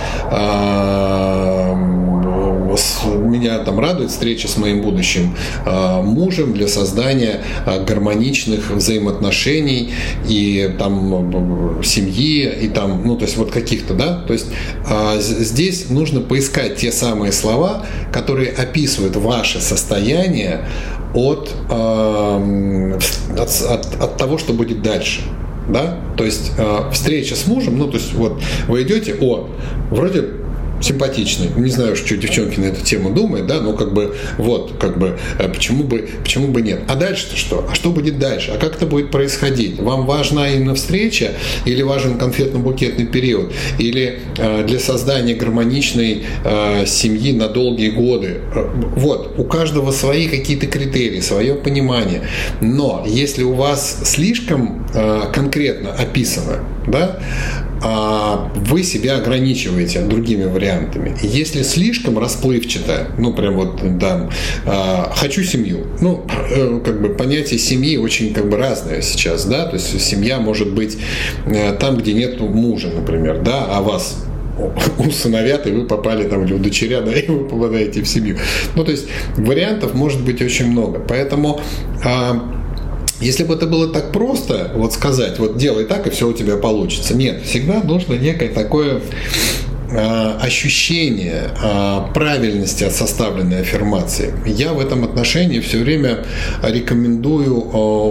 [3.42, 9.94] меня там радует встреча с моим будущим а, мужем для создания а, гармоничных взаимоотношений
[10.28, 14.48] и там семьи и там, ну то есть вот каких-то, да, то есть
[14.88, 20.66] а, здесь нужно поискать те самые слова, которые описывают ваше состояние
[21.14, 23.04] от, от,
[23.38, 25.22] от, от того, что будет дальше
[25.68, 26.52] да, то есть
[26.92, 29.48] встреча с мужем, ну, то есть вот вы идете, о,
[29.90, 30.41] вроде
[30.82, 31.50] симпатичный.
[31.56, 35.18] Не знаю, что девчонки на эту тему думают, да, но как бы вот, как бы,
[35.40, 36.82] э, почему бы, почему бы нет.
[36.88, 37.68] А дальше-то что?
[37.72, 38.52] А что будет дальше?
[38.52, 39.80] А как это будет происходить?
[39.80, 41.32] Вам важна именно встреча
[41.66, 43.54] или важен конфетно-букетный период?
[43.80, 48.42] Или э, для создания гармоничной э, семьи на долгие годы?
[48.54, 52.22] Э, вот, у каждого свои какие-то критерии, свое понимание.
[52.62, 57.20] Но если у вас слишком э, конкретно описано, да,
[57.82, 61.18] вы себя ограничиваете другими вариантами.
[61.22, 64.30] Если слишком расплывчато, ну прям вот да,
[64.66, 69.66] а, хочу семью, ну э, как бы понятие семьи очень как бы разное сейчас, да,
[69.66, 70.98] то есть семья может быть
[71.46, 74.26] э, там, где нет мужа, например, да, а вас
[74.98, 78.38] усыновят, и вы попали там или удочерят, да, и вы попадаете в семью.
[78.76, 81.00] Ну, то есть вариантов может быть очень много.
[81.00, 81.60] Поэтому
[82.04, 82.61] а,
[83.22, 86.58] если бы это было так просто, вот сказать, вот делай так, и все у тебя
[86.58, 87.16] получится.
[87.16, 89.02] Нет, всегда нужно некое такое
[89.98, 94.34] ощущение э, правильности от составленной аффирмации.
[94.46, 96.26] Я в этом отношении все время
[96.64, 97.62] рекомендую,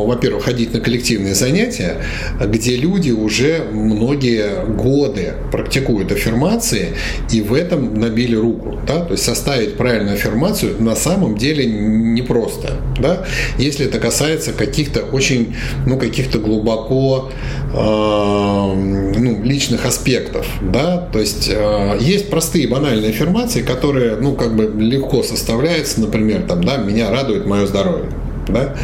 [0.07, 1.97] во-первых, ходить на коллективные занятия,
[2.41, 6.89] где люди уже многие годы практикуют аффирмации
[7.31, 8.79] и в этом набили руку.
[8.87, 9.05] Да?
[9.05, 12.77] То есть составить правильную аффирмацию на самом деле непросто.
[12.99, 13.25] Да?
[13.59, 17.31] Если это касается каких-то очень, ну, каких-то глубоко
[17.73, 20.47] э, ну, личных аспектов.
[20.63, 21.09] Да?
[21.13, 21.70] То есть э,
[22.01, 27.47] есть простые банальные аффирмации, которые ну, как бы легко составляются, например, там, да, меня радует
[27.47, 28.11] мое здоровье.
[28.49, 28.75] Да?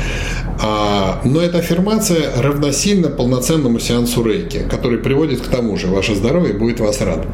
[0.63, 6.55] А, но эта аффирмация равносильна полноценному сеансу рейки, который приводит к тому же, ваше здоровье
[6.55, 7.29] будет вас радовать.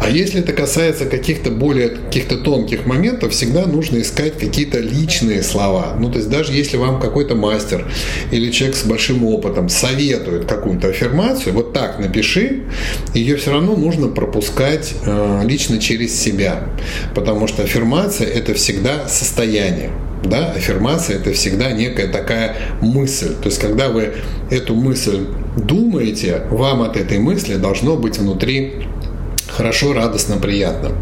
[0.00, 5.96] А если это касается каких-то более каких-то тонких моментов, всегда нужно искать какие-то личные слова.
[5.98, 7.86] Ну, то есть даже если вам какой-то мастер
[8.30, 12.64] или человек с большим опытом советует какую-то аффирмацию, вот так напиши,
[13.14, 16.68] ее все равно нужно пропускать э, лично через себя.
[17.14, 19.90] Потому что аффирмация– это всегда состояние.
[20.24, 23.34] Да, аффирмация это всегда некая такая мысль.
[23.34, 24.14] То есть, когда вы
[24.50, 25.26] эту мысль
[25.56, 28.86] думаете, вам от этой мысли должно быть внутри
[29.60, 30.92] хорошо, радостно, приятно.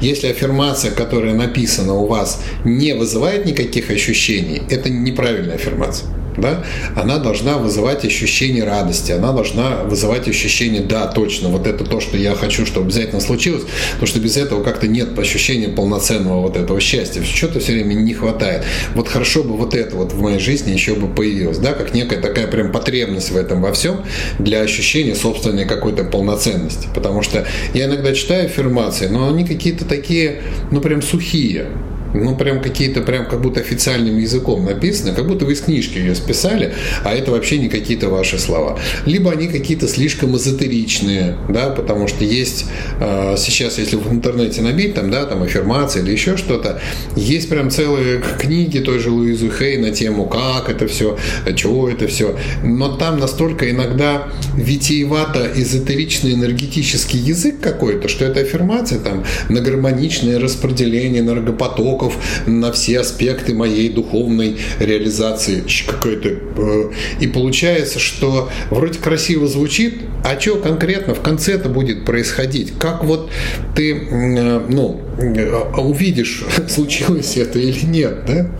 [0.00, 6.64] Если аффирмация, которая написана у вас, не вызывает никаких ощущений, это неправильная аффирмация да,
[6.96, 12.16] она должна вызывать ощущение радости, она должна вызывать ощущение, да, точно, вот это то, что
[12.16, 16.80] я хочу, чтобы обязательно случилось, потому что без этого как-то нет ощущения полноценного вот этого
[16.80, 18.64] счастья, что-то все время не хватает.
[18.94, 22.20] Вот хорошо бы вот это вот в моей жизни еще бы появилось, да, как некая
[22.20, 24.04] такая прям потребность в этом во всем
[24.38, 30.42] для ощущения собственной какой-то полноценности, потому что я иногда читаю аффирмации, но они какие-то такие,
[30.70, 31.66] ну прям сухие,
[32.14, 36.14] ну, прям какие-то, прям как будто официальным языком написано, как будто вы из книжки ее
[36.14, 38.78] списали, а это вообще не какие-то ваши слова.
[39.06, 42.66] Либо они какие-то слишком эзотеричные, да, потому что есть
[43.00, 46.80] э, сейчас, если в интернете набить, там, да, там аффирмации или еще что-то,
[47.16, 51.18] есть прям целые книги той же Луизы Хей на тему, как это все,
[51.54, 58.98] чего это все, но там настолько иногда витиевато эзотеричный энергетический язык какой-то, что эта аффирмация
[58.98, 62.14] там на гармоничное распределение энергопотока уроков
[62.46, 65.62] на все аспекты моей духовной реализации.
[65.86, 66.90] Какой-то, э,
[67.20, 72.72] и получается, что вроде красиво звучит, а что конкретно в конце это будет происходить?
[72.78, 73.30] Как вот
[73.74, 78.50] ты, э, ну, э, увидишь, случилось это или нет, да?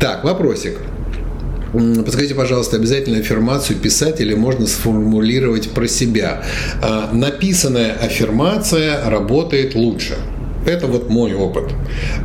[0.00, 0.78] Так, вопросик.
[1.72, 6.42] Подскажите, пожалуйста, обязательно аффирмацию писать или можно сформулировать про себя.
[6.80, 10.16] А, написанная аффирмация работает лучше.
[10.66, 11.72] Это вот мой опыт.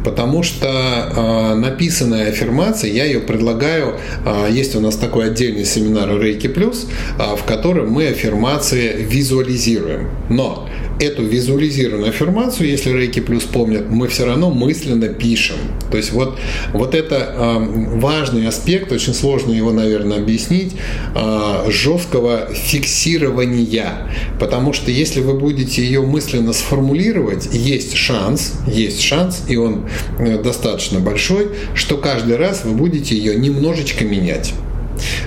[0.03, 6.19] Потому что э, написанная аффирмация, я ее предлагаю, э, есть у нас такой отдельный семинар
[6.19, 6.87] Рейки Плюс,
[7.19, 10.09] э, в котором мы аффирмации визуализируем.
[10.29, 10.67] Но
[11.02, 15.58] эту визуализированную аффирмацию, если Рейки Плюс помнят, мы все равно мысленно пишем.
[15.89, 16.38] То есть вот,
[16.74, 20.74] вот это э, важный аспект, очень сложно его, наверное, объяснить,
[21.16, 24.12] э, жесткого фиксирования.
[24.39, 29.88] Потому что если вы будете ее мысленно сформулировать, есть шанс, есть шанс, и он
[30.20, 34.54] э, достаточно большой, что каждый раз вы будете ее немножечко менять.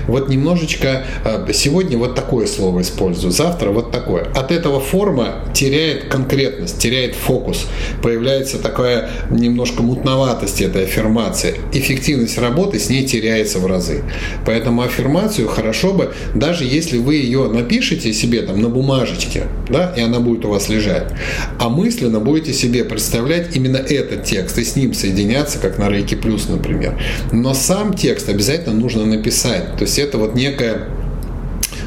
[0.07, 4.23] Вот немножечко э, сегодня вот такое слово использую, завтра вот такое.
[4.35, 7.67] От этого форма теряет конкретность, теряет фокус.
[8.01, 11.55] Появляется такая немножко мутноватость этой аффирмации.
[11.73, 14.03] Эффективность работы с ней теряется в разы.
[14.45, 20.01] Поэтому аффирмацию хорошо бы, даже если вы ее напишете себе там на бумажечке, да, и
[20.01, 21.13] она будет у вас лежать,
[21.59, 26.15] а мысленно будете себе представлять именно этот текст и с ним соединяться, как на Рейки
[26.15, 26.99] Плюс, например.
[27.31, 30.87] Но сам текст обязательно нужно написать то есть это вот некая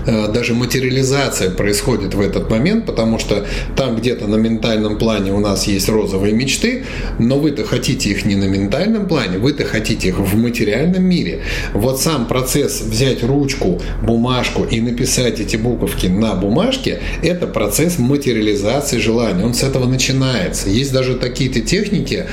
[0.09, 3.45] даже материализация происходит в этот момент, потому что
[3.77, 6.85] там где-то на ментальном плане у нас есть розовые мечты,
[7.19, 11.41] но вы-то хотите их не на ментальном плане, вы-то хотите их в материальном мире.
[11.75, 18.99] Вот сам процесс взять ручку, бумажку и написать эти буковки на бумажке, это процесс материализации
[18.99, 19.45] желания.
[19.45, 20.71] Он с этого начинается.
[20.71, 22.25] Есть даже такие-то техники,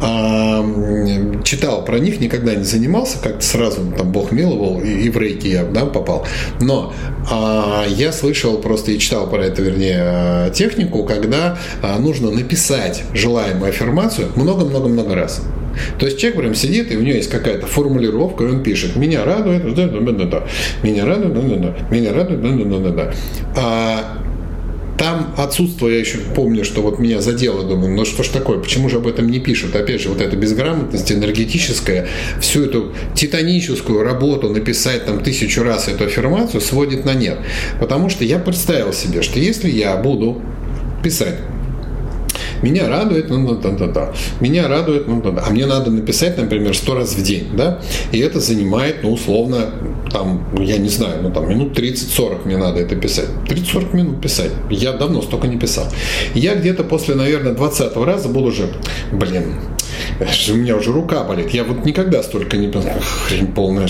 [0.00, 0.64] а,
[1.44, 5.64] читал про них, никогда не занимался, как-то сразу там Бог миловал, и в рейки я
[5.64, 6.26] да, попал.
[6.60, 6.92] Но
[7.30, 13.70] а, я слышал просто и читал про это, вернее, технику, когда а, нужно написать желаемую
[13.70, 15.42] аффирмацию много-много-много раз.
[15.98, 19.24] То есть человек прям сидит, и у него есть какая-то формулировка, и он пишет, меня
[19.24, 20.46] радует, да, да, да, да,
[20.82, 23.14] меня радует, да, да, да, меня радует, да, да, да, да.
[23.56, 24.25] А
[24.98, 28.88] там отсутствие, я еще помню, что вот меня задело, думаю, ну что ж такое, почему
[28.88, 29.76] же об этом не пишут?
[29.76, 32.08] Опять же, вот эта безграмотность энергетическая,
[32.40, 37.38] всю эту титаническую работу написать там тысячу раз эту аффирмацию сводит на нет.
[37.78, 40.40] Потому что я представил себе, что если я буду
[41.02, 41.36] писать.
[42.62, 44.12] Меня радует, ну, да, да, да.
[44.40, 45.44] Меня радует, ну, да, да.
[45.46, 47.80] А мне надо написать, например, сто раз в день, да?
[48.12, 49.70] И это занимает, ну, условно,
[50.10, 53.28] там, ну, я не знаю, ну, там, минут 30-40 мне надо это писать.
[53.48, 54.50] 30-40 минут писать.
[54.70, 55.86] Я давно столько не писал.
[56.34, 58.68] Я где-то после, наверное, 20 раза буду уже,
[59.12, 59.54] блин,
[60.48, 61.50] у меня уже рука болит.
[61.50, 63.88] Я вот никогда столько не хрень полная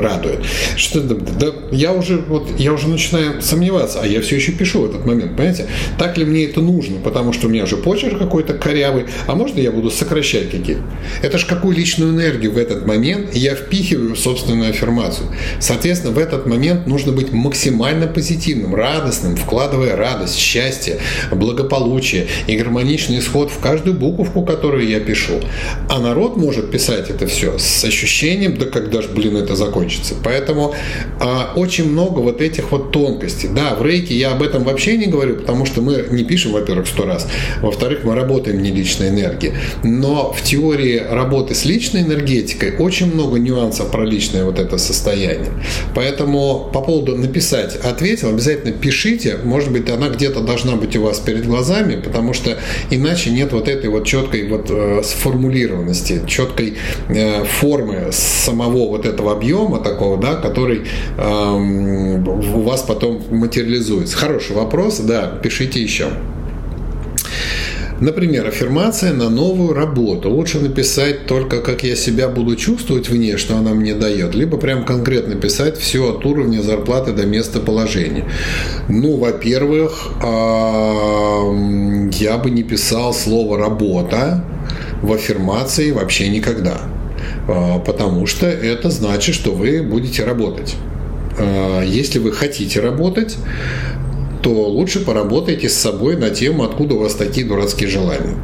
[0.00, 0.40] радует.
[0.76, 4.82] Что да, да, я уже вот я уже начинаю сомневаться, а я все еще пишу
[4.82, 5.66] в этот момент, понимаете?
[5.98, 6.98] Так ли мне это нужно?
[7.00, 10.82] Потому что у меня же почерк какой-то корявый, а можно я буду сокращать какие-то?
[11.22, 15.28] Это же какую личную энергию в этот момент я впихиваю в собственную аффирмацию.
[15.60, 20.98] Соответственно, в этот момент нужно быть максимально позитивным, радостным, вкладывая радость, счастье,
[21.30, 25.37] благополучие и гармоничный исход в каждую буковку, которую я пишу.
[25.88, 30.14] А народ может писать это все с ощущением, да когда же, блин, это закончится.
[30.22, 30.74] Поэтому
[31.20, 33.48] а, очень много вот этих вот тонкостей.
[33.48, 36.86] Да, в рейке я об этом вообще не говорю, потому что мы не пишем, во-первых,
[36.86, 37.26] сто раз.
[37.60, 39.54] Во-вторых, мы работаем не личной энергией.
[39.82, 45.52] Но в теории работы с личной энергетикой очень много нюансов про личное вот это состояние.
[45.94, 49.38] Поэтому по поводу написать ответил, обязательно пишите.
[49.44, 52.58] Может быть, она где-то должна быть у вас перед глазами, потому что
[52.90, 56.74] иначе нет вот этой вот четкой вот э, сформулированности, четкой
[57.08, 60.82] э, формы самого вот этого объема такого, да, который
[61.16, 64.16] э, у вас потом материализуется.
[64.16, 66.06] Хороший вопрос, да, пишите еще.
[68.00, 70.30] Например, аффирмация на новую работу.
[70.30, 74.84] Лучше написать только, как я себя буду чувствовать вне, что она мне дает, либо прям
[74.84, 78.24] конкретно писать все от уровня зарплаты до места положения.
[78.88, 80.12] Ну, во-первых,
[82.20, 84.44] я бы не писал слово «работа»,
[85.02, 86.80] в аффирмации вообще никогда.
[87.48, 90.76] А, потому что это значит, что вы будете работать.
[91.38, 93.36] А, если вы хотите работать,
[94.42, 98.36] то лучше поработайте с собой на тему, откуда у вас такие дурацкие желания.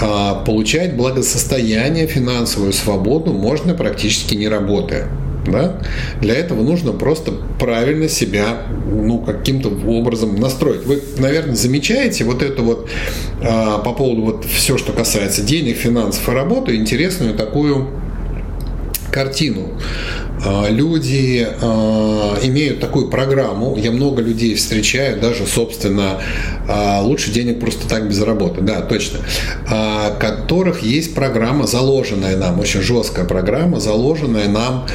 [0.00, 5.08] А получать благосостояние, финансовую свободу можно практически не работая.
[5.46, 5.80] Да?
[6.20, 10.84] Для этого нужно просто правильно себя ну, каким-то образом настроить.
[10.84, 12.88] Вы, наверное, замечаете вот это вот
[13.42, 17.88] а, по поводу вот все, что касается денег, финансов и работы, интересную такую
[19.10, 19.68] картину.
[20.44, 26.20] А, люди а, имеют такую программу, я много людей встречаю, даже, собственно,
[26.68, 29.20] а, лучше денег просто так без работы, да, точно,
[30.18, 34.86] которых есть программа, заложенная нам, очень жесткая программа, заложенная нам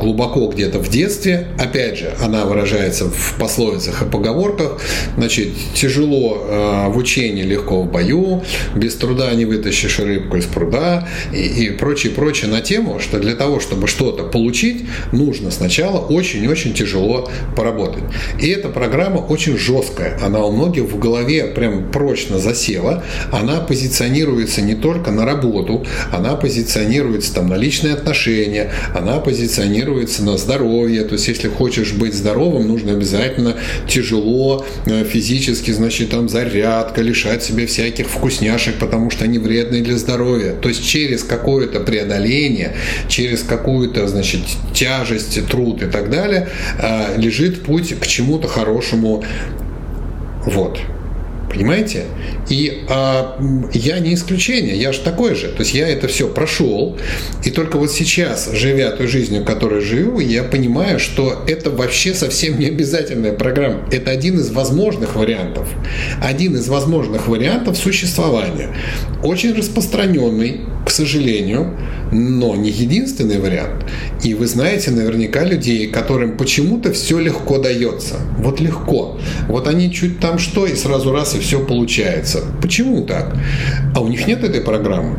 [0.00, 4.80] глубоко где-то в детстве, опять же, она выражается в пословицах и поговорках,
[5.16, 8.42] значит, тяжело в учении, легко в бою,
[8.74, 13.34] без труда не вытащишь рыбку из пруда и, и прочее, прочее на тему, что для
[13.34, 14.71] того, чтобы что-то получить,
[15.12, 18.04] нужно сначала очень-очень тяжело поработать.
[18.40, 20.18] И эта программа очень жесткая.
[20.22, 23.04] Она у многих в голове прям прочно засела.
[23.30, 30.36] Она позиционируется не только на работу, она позиционируется там на личные отношения, она позиционируется на
[30.36, 31.04] здоровье.
[31.04, 33.56] То есть, если хочешь быть здоровым, нужно обязательно
[33.88, 39.96] тяжело э, физически, значит, там зарядка, лишать себе всяких вкусняшек, потому что они вредны для
[39.96, 40.52] здоровья.
[40.52, 42.76] То есть, через какое-то преодоление,
[43.08, 44.40] через какую-то, значит,
[44.74, 46.48] тяжесть, труд и так далее,
[46.78, 49.24] а, лежит путь к чему-то хорошему.
[50.44, 50.80] Вот.
[51.52, 52.04] Понимаете?
[52.48, 53.38] И а,
[53.72, 55.48] я не исключение, я же такой же.
[55.48, 56.96] То есть я это все прошел,
[57.44, 62.58] и только вот сейчас, живя той жизнью, которой живу, я понимаю, что это вообще совсем
[62.58, 63.86] не обязательная программа.
[63.90, 65.68] Это один из возможных вариантов.
[66.22, 68.74] Один из возможных вариантов существования.
[69.22, 71.78] Очень распространенный, к сожалению,
[72.12, 73.84] но не единственный вариант.
[74.22, 78.16] И вы знаете наверняка людей, которым почему-то все легко дается.
[78.38, 79.18] Вот легко.
[79.48, 82.44] Вот они чуть там что, и сразу раз и все получается.
[82.60, 83.36] Почему так?
[83.94, 85.16] А у них нет этой программы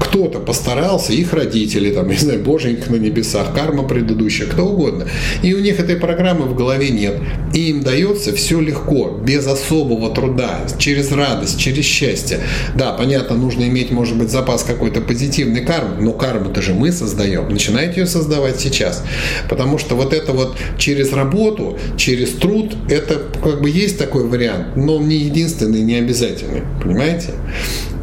[0.00, 5.06] кто-то постарался, их родители, там, не знаю, боженька на небесах, карма предыдущая, кто угодно.
[5.42, 7.16] И у них этой программы в голове нет.
[7.52, 12.40] И им дается все легко, без особого труда, через радость, через счастье.
[12.74, 17.48] Да, понятно, нужно иметь, может быть, запас какой-то позитивной кармы, но карму-то же мы создаем.
[17.48, 19.02] Начинайте ее создавать сейчас.
[19.48, 24.76] Потому что вот это вот через работу, через труд, это как бы есть такой вариант,
[24.76, 26.62] но не единственный, не обязательный.
[26.82, 27.30] Понимаете?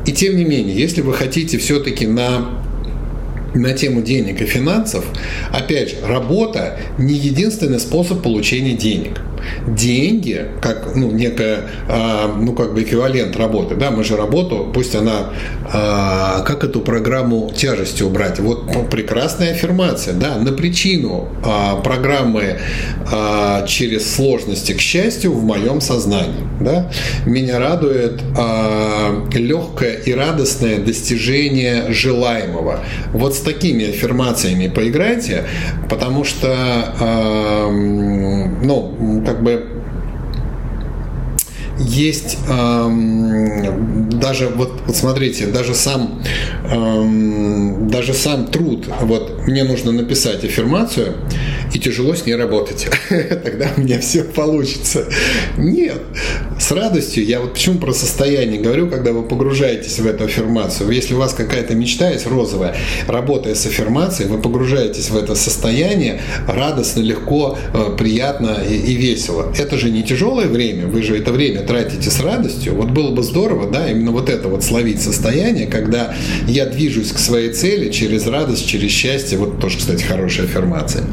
[0.06, 2.62] И тем не менее, если вы хотите все-таки на
[3.54, 5.06] на тему денег и финансов,
[5.52, 9.20] опять же, работа не единственный способ получения денег.
[9.68, 14.96] Деньги, как ну, некая, а, ну, как бы эквивалент работы, да, мы же работу, пусть
[14.96, 15.32] она,
[15.72, 22.60] а, как эту программу тяжести убрать, вот прекрасная аффирмация, да, на причину а, программы
[23.68, 26.90] через сложности к счастью в моем сознании, да,
[27.26, 28.22] меня радует
[29.34, 32.80] легкое и радостное достижение желаемого.
[33.14, 35.46] Вот с такими аффирмациями поиграйте,
[35.90, 36.56] потому что
[37.70, 39.66] ну, как бы
[41.80, 46.22] есть эм, даже вот, вот смотрите, даже сам
[46.70, 48.88] эм, даже сам труд.
[49.02, 51.16] Вот мне нужно написать аффирмацию
[51.74, 52.88] и тяжело с ней работать.
[53.10, 55.06] Тогда у меня все получится.
[55.58, 56.02] Нет,
[56.60, 57.26] с радостью.
[57.26, 60.90] Я вот почему про состояние говорю, когда вы погружаетесь в эту аффирмацию.
[60.92, 62.76] Если у вас какая-то мечта есть розовая,
[63.08, 69.54] работая с аффирмацией, вы погружаетесь в это состояние радостно, легко, э, приятно и, и весело.
[69.58, 72.76] Это же не тяжелое время, вы же это время тратите с радостью.
[72.76, 76.14] Вот было бы здорово, да, именно вот это вот словить состояние, когда
[76.48, 79.38] я движусь к своей цели через радость, через счастье.
[79.38, 81.04] Вот тоже, кстати, хорошая аффирмация.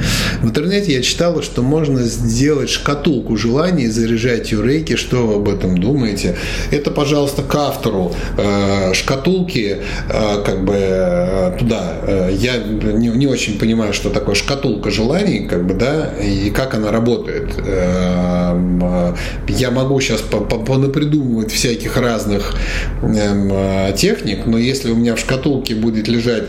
[0.48, 5.76] Интернете я читала, что можно сделать шкатулку желаний, заряжать ее рейки, что вы об этом
[5.76, 6.36] думаете.
[6.70, 9.76] Это, пожалуйста, к автору э, шкатулки,
[10.08, 11.98] э, как бы э, туда.
[12.02, 16.74] Э, я не, не очень понимаю, что такое шкатулка желаний, как бы, да, и как
[16.74, 17.50] она работает.
[17.58, 19.14] Э, э
[19.48, 22.54] я могу сейчас понапридумывать всяких разных
[23.02, 26.44] эм, э, техник, но если у меня в шкатулке будет лежать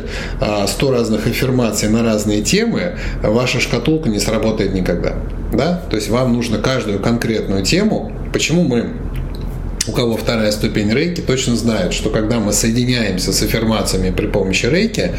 [0.67, 5.13] 100 разных аффирмаций на разные темы, ваша шкатулка не сработает никогда.
[5.53, 5.81] Да?
[5.89, 8.11] То есть вам нужно каждую конкретную тему.
[8.31, 8.91] Почему мы
[9.89, 14.67] у кого вторая ступень рейки, точно знают, что когда мы соединяемся с аффирмациями при помощи
[14.67, 15.13] рейки,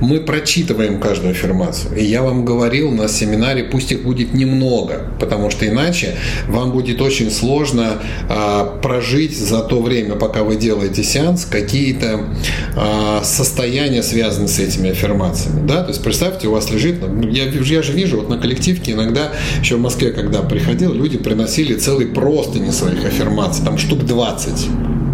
[0.00, 1.96] мы прочитываем каждую аффирмацию.
[1.96, 6.14] И я вам говорил на семинаре, пусть их будет немного, потому что иначе
[6.46, 12.20] вам будет очень сложно а, прожить за то время, пока вы делаете сеанс, какие-то
[12.76, 15.66] а, состояния, связанные с этими аффирмациями.
[15.66, 15.82] Да?
[15.82, 19.32] То есть представьте, у вас лежит, ну, я, я же вижу, вот на коллективке иногда,
[19.60, 24.68] еще в Москве, когда приходил, люди приносили целый простыни своих аффирмаций, там штук 20.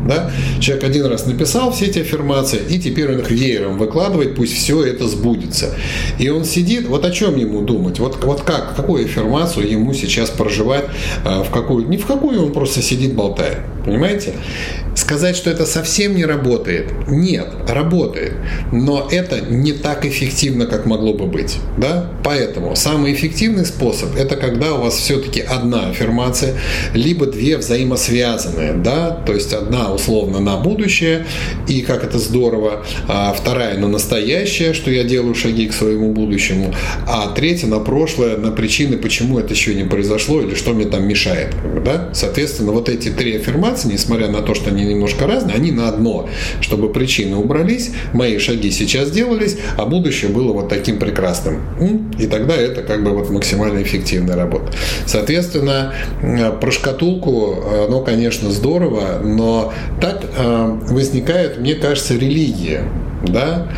[0.09, 0.31] Да?
[0.59, 4.83] Человек один раз написал все эти аффирмации, и теперь он их веером выкладывает, пусть все
[4.83, 5.75] это сбудется.
[6.19, 10.31] И он сидит, вот о чем ему думать, вот, вот как, какую аффирмацию ему сейчас
[10.31, 10.87] проживать,
[11.25, 13.59] а, в какую, не в какую он просто сидит, болтает.
[13.89, 14.35] Понимаете?
[14.95, 18.35] Сказать, что это совсем не работает, нет, работает,
[18.73, 21.57] но это не так эффективно, как могло бы быть.
[21.79, 22.11] Да?
[22.25, 26.55] Поэтому самый эффективный способ– это когда у вас все-таки одна аффирмация,
[26.93, 31.25] либо две взаимосвязанные, да, то есть одна условно на будущее,
[31.69, 36.75] и как это здорово, а вторая на настоящее, что я делаю шаги к своему будущему,
[37.07, 41.07] а третья на прошлое, на причины, почему это еще не произошло или что мне там
[41.07, 41.55] мешает.
[41.85, 42.11] Да?
[42.13, 46.29] Соответственно, вот эти три аффирмации, несмотря на то, что они немножко разные, они на одно,
[46.61, 51.63] чтобы причины убрались, мои шаги сейчас делались, а будущее было вот таким прекрасным.
[52.19, 54.73] И тогда это как бы вот максимально эффективная работа.
[55.07, 55.95] Соответственно,
[56.61, 57.57] про шкатулку,
[57.89, 62.83] ну, конечно, здорово, но так э, возникает, мне кажется, религия,
[63.27, 63.69] да,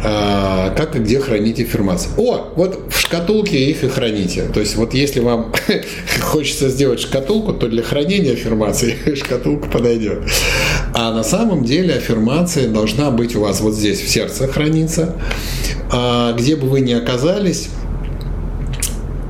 [0.00, 2.12] а, как и где хранить информацию.
[2.16, 4.44] О, вот в шкатулке их и храните.
[4.52, 5.52] То есть вот если вам
[6.20, 10.20] хочется сделать шкатулку, то для хранения аффирмации шкатулка подойдет.
[10.94, 15.16] А на самом деле аффирмация должна быть у вас вот здесь в сердце храниться.
[15.90, 17.68] А где бы вы ни оказались,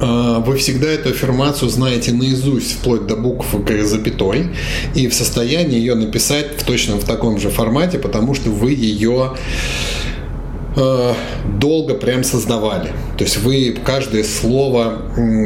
[0.00, 4.48] а, вы всегда эту аффирмацию знаете наизусть, вплоть до букв к запятой,
[4.94, 9.34] и в состоянии ее написать в точно в таком же формате, потому что вы ее
[10.80, 11.12] Э,
[11.58, 12.92] долго прям создавали.
[13.16, 15.02] То есть вы каждое слово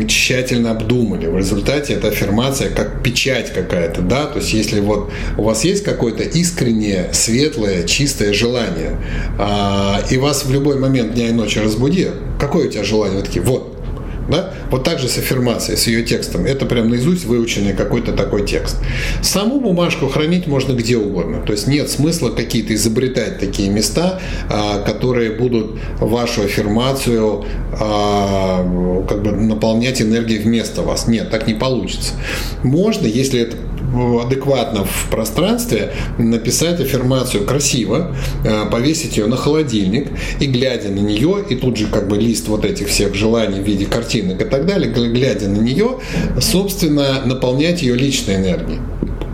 [0.07, 1.26] тщательно обдумали.
[1.26, 5.85] В результате эта аффирмация как печать какая-то, да, то есть если вот у вас есть
[5.85, 8.99] какое-то искреннее, светлое, чистое желание,
[9.39, 12.09] а, и вас в любой момент дня и ночи разбуди,
[12.39, 13.20] какое у тебя желание?
[13.20, 13.82] Вы такие, вот,
[14.28, 14.52] да?
[14.70, 16.44] Вот так же с аффирмацией, с ее текстом.
[16.44, 18.76] Это прям наизусть выученный какой-то такой текст.
[19.22, 21.42] Саму бумажку хранить можно где угодно.
[21.42, 27.44] То есть нет смысла какие-то изобретать такие места, а, которые будут вашу аффирмацию
[27.80, 31.06] а, как бы наполнять энергией вместо вас.
[31.06, 32.14] Нет, так не получится.
[32.62, 33.56] Можно, если это
[33.93, 38.14] адекватно в пространстве написать аффирмацию красиво,
[38.45, 40.09] э, повесить ее на холодильник
[40.40, 43.64] и глядя на нее, и тут же как бы лист вот этих всех желаний в
[43.64, 45.99] виде картинок и так далее, глядя на нее,
[46.40, 48.80] собственно, наполнять ее личной энергией.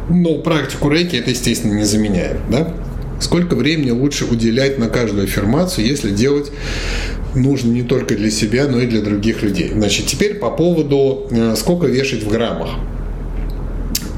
[0.08, 2.38] Но практику рейки это, естественно, не заменяет.
[2.50, 2.74] Да?
[3.20, 6.50] Сколько времени лучше уделять на каждую аффирмацию, если делать
[7.34, 9.70] нужно не только для себя, но и для других людей.
[9.74, 12.70] Значит, теперь по поводу э, сколько вешать в граммах.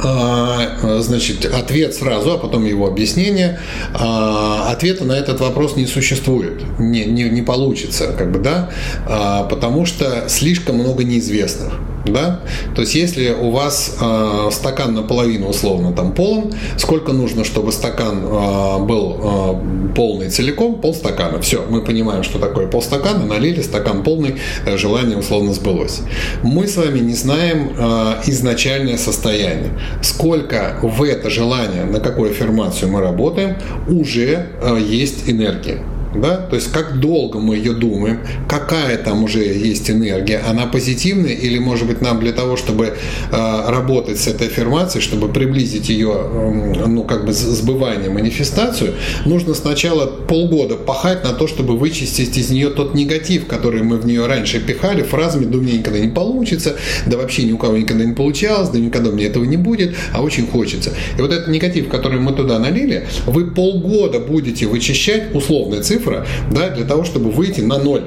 [0.02, 3.60] А, значит, ответ сразу, а потом его объяснение.
[3.94, 8.70] А, ответа на этот вопрос не существует, не, не, не получится, как бы, да,
[9.06, 11.74] а, потому что слишком много неизвестных
[12.04, 12.40] да?
[12.74, 18.24] То есть, если у вас э, стакан наполовину условно там полон, сколько нужно, чтобы стакан
[18.24, 20.80] э, был э, полный целиком?
[20.80, 21.40] Полстакана.
[21.40, 24.36] Все, мы понимаем, что такое полстакана, налили, стакан полный,
[24.66, 26.00] э, желание условно сбылось.
[26.42, 29.78] Мы с вами не знаем э, изначальное состояние.
[30.02, 33.56] Сколько в это желание, на какую аффирмацию мы работаем,
[33.88, 35.82] уже э, есть энергия
[36.14, 41.32] да, то есть как долго мы ее думаем, какая там уже есть энергия, она позитивная
[41.32, 42.94] или, может быть, нам для того, чтобы
[43.30, 48.94] э, работать с этой аффирмацией, чтобы приблизить ее, э, ну, как бы сбывание, манифестацию,
[49.24, 54.06] нужно сначала полгода пахать на то, чтобы вычистить из нее тот негатив, который мы в
[54.06, 57.76] нее раньше пихали фразами «да у меня никогда не получится», «да вообще ни у кого
[57.76, 60.92] никогда не получалось», «да никогда мне этого не будет», а очень хочется.
[61.16, 66.26] И вот этот негатив, который мы туда налили, вы полгода будете вычищать условные цифры, цифра,
[66.50, 68.04] да, для того, чтобы выйти на ноль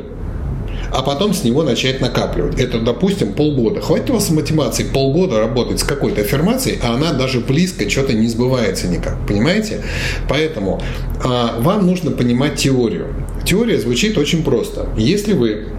[0.95, 2.59] а потом с него начать накапливать.
[2.59, 3.81] Это, допустим, полгода.
[3.81, 8.27] Хватит у вас мотивации полгода работать с какой-то аффирмацией, а она даже близко что-то не
[8.27, 9.17] сбывается никак.
[9.27, 9.81] Понимаете?
[10.29, 10.79] Поэтому
[11.23, 13.07] а, вам нужно понимать теорию.
[13.43, 14.87] Теория звучит очень просто.
[14.95, 15.69] Если вы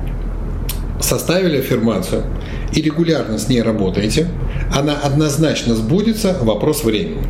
[1.01, 2.25] составили аффирмацию
[2.75, 4.27] и регулярно с ней работаете,
[4.75, 7.23] она однозначно сбудется, вопрос времени.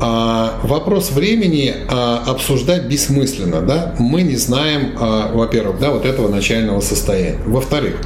[0.00, 3.94] А, вопрос времени а, обсуждать бессмысленно, да?
[3.98, 7.38] Мы не знаем, а, во-первых, да, вот этого начального состояния.
[7.46, 7.96] Во-вторых,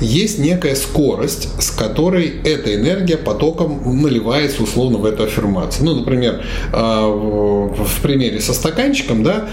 [0.00, 5.84] есть некая скорость, с которой эта энергия потоком наливается условно в эту аффирмацию.
[5.84, 6.42] Ну, например,
[6.72, 9.48] в примере со стаканчиком, да,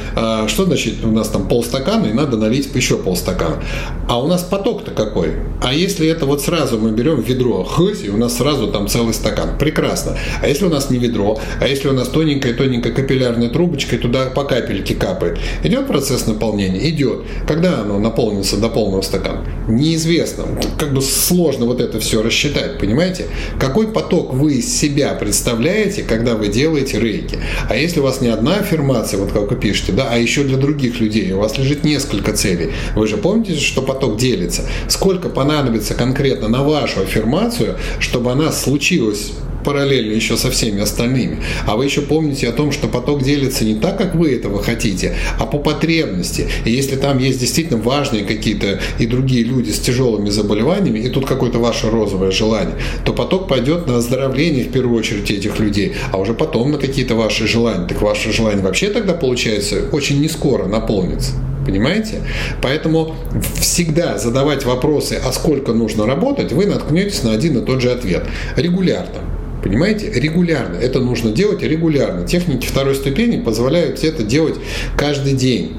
[0.47, 3.61] что значит у нас там полстакана и надо налить еще полстакана.
[4.07, 5.33] А у нас поток-то какой?
[5.61, 9.13] А если это вот сразу мы берем ведро, хысь, и у нас сразу там целый
[9.13, 9.57] стакан.
[9.57, 10.17] Прекрасно.
[10.41, 14.25] А если у нас не ведро, а если у нас тоненькая-тоненькая капиллярная трубочка, и туда
[14.27, 15.39] по капельке капает.
[15.63, 16.89] Идет процесс наполнения?
[16.89, 17.23] Идет.
[17.47, 19.45] Когда оно наполнится до полного стакана?
[19.67, 20.45] Неизвестно.
[20.79, 23.27] Как бы сложно вот это все рассчитать, понимаете?
[23.59, 27.37] Какой поток вы из себя представляете, когда вы делаете рейки?
[27.69, 30.57] А если у вас не одна аффирмация, вот как вы пишете, да, а еще для
[30.57, 34.63] других людей, у вас лежит несколько целей, вы же помните, что поток делится?
[34.87, 39.31] Сколько понадобится конкретно на вашу аффирмацию, чтобы она случилась
[39.63, 41.39] параллельно еще со всеми остальными.
[41.65, 45.15] А вы еще помните о том, что поток делится не так, как вы этого хотите,
[45.39, 46.47] а по потребности.
[46.65, 51.25] И если там есть действительно важные какие-то и другие люди с тяжелыми заболеваниями, и тут
[51.25, 56.17] какое-то ваше розовое желание, то поток пойдет на оздоровление в первую очередь этих людей, а
[56.17, 57.87] уже потом на какие-то ваши желания.
[57.87, 61.31] Так ваши желания вообще тогда получается очень не скоро наполнится.
[61.65, 62.21] Понимаете?
[62.61, 63.15] Поэтому
[63.59, 68.25] всегда задавать вопросы, а сколько нужно работать, вы наткнетесь на один и тот же ответ.
[68.55, 69.30] Регулярно.
[69.63, 70.11] Понимаете?
[70.11, 70.75] Регулярно.
[70.75, 72.27] Это нужно делать регулярно.
[72.27, 74.55] Техники второй ступени позволяют это делать
[74.97, 75.73] каждый день.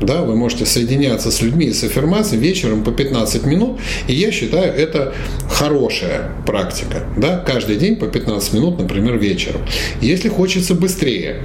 [0.00, 4.72] Да, вы можете соединяться с людьми с аффирмацией вечером по 15 минут, и я считаю,
[4.74, 5.14] это
[5.48, 7.04] хорошая практика.
[7.16, 9.60] Да, каждый день по 15 минут, например, вечером.
[10.00, 11.42] Если хочется быстрее,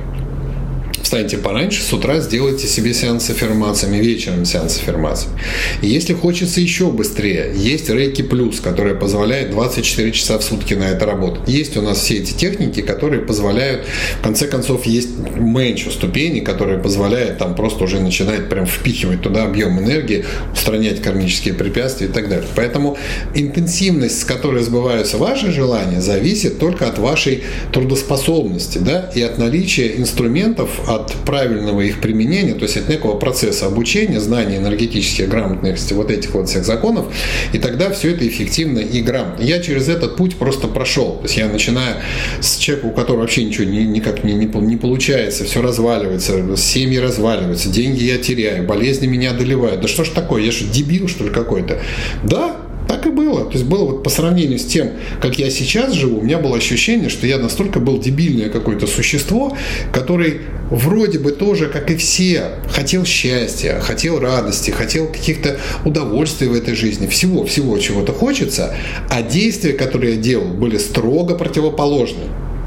[1.08, 5.40] встаньте пораньше, с утра сделайте себе сеанс с аффирмациями, вечером сеанс с аффирмациями.
[5.82, 11.06] Если хочется еще быстрее, есть Рейки Плюс, которая позволяет 24 часа в сутки на это
[11.06, 11.48] работать.
[11.48, 13.86] Есть у нас все эти техники, которые позволяют,
[14.20, 19.46] в конце концов, есть менчу ступени, которые позволяют там просто уже начинать прям впихивать туда
[19.46, 22.48] объем энергии, устранять кармические препятствия и так далее.
[22.54, 22.98] Поэтому
[23.34, 29.96] интенсивность, с которой сбываются ваши желания, зависит только от вашей трудоспособности да, и от наличия
[29.96, 36.12] инструментов, от правильного их применения, то есть от некого процесса обучения, знания энергетических грамотности, вот
[36.12, 37.06] этих вот всех законов,
[37.54, 39.44] и тогда все это эффективно и грамотно.
[39.44, 41.18] Я через этот путь просто прошел.
[41.18, 41.96] То есть я начинаю
[42.42, 46.98] с человека, у которого вообще ничего ни, никак не, не, не получается, все разваливается, семьи
[46.98, 49.82] разваливаются, деньги я теряю, болезни меня одолевают.
[49.82, 51.80] Да что ж такое, я что, дебил, что ли, какой-то?
[52.24, 53.46] Да, так и было.
[53.46, 56.58] То есть было вот по сравнению с тем, как я сейчас живу, у меня было
[56.58, 59.56] ощущение, что я настолько был дебильное какое-то существо,
[59.92, 66.54] который вроде бы тоже, как и все, хотел счастья, хотел радости, хотел каких-то удовольствий в
[66.54, 68.76] этой жизни, всего-всего чего-то хочется,
[69.10, 72.24] а действия, которые я делал, были строго противоположны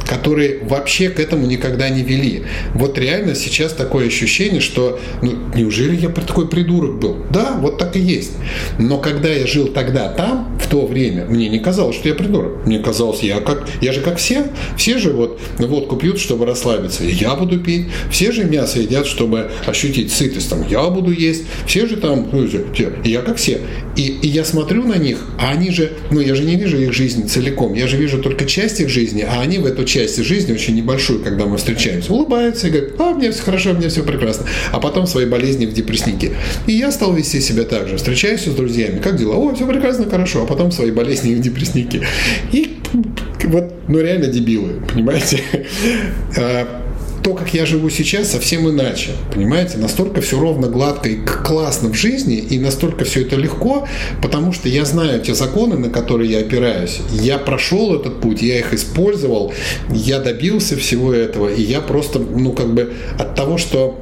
[0.09, 2.45] которые вообще к этому никогда не вели.
[2.75, 7.19] Вот реально сейчас такое ощущение, что ну, неужели я такой придурок был?
[7.31, 8.33] Да, вот так и есть.
[8.79, 12.67] Но когда я жил тогда там, в то время мне не казалось, что я придурок.
[12.67, 14.47] Мне казалось, я, как, я же как все.
[14.77, 17.05] Все же вот водку пьют, чтобы расслабиться.
[17.05, 17.87] Я буду пить.
[18.11, 20.51] Все же мясо едят, чтобы ощутить сытость.
[20.51, 21.45] Там, я буду есть.
[21.67, 22.47] Все же там, ну,
[23.05, 23.61] я как все.
[23.97, 26.93] И, и я смотрю на них, а они же, ну я же не вижу их
[26.93, 27.75] жизнь целиком.
[27.75, 31.23] Я же вижу только часть их жизни, а они в эту часть жизни, очень небольшую,
[31.23, 34.47] когда мы встречаемся, улыбаются и говорят, а, мне все хорошо, мне все прекрасно.
[34.73, 36.33] А потом свои болезни в депресснике.
[36.67, 37.97] И я стал вести себя так же.
[37.97, 39.35] Встречаюсь с друзьями, как дела?
[39.35, 40.43] О, все прекрасно, хорошо.
[40.43, 42.07] А потом свои болезни в депресснике.
[42.53, 42.79] И
[43.45, 45.43] вот, ну реально дебилы, понимаете?
[47.23, 49.11] То, как я живу сейчас, совсем иначе.
[49.33, 53.87] Понимаете, настолько все ровно, гладко и классно в жизни, и настолько все это легко,
[54.23, 57.01] потому что я знаю те законы, на которые я опираюсь.
[57.13, 59.53] Я прошел этот путь, я их использовал,
[59.91, 63.99] я добился всего этого, и я просто, ну, как бы от того, что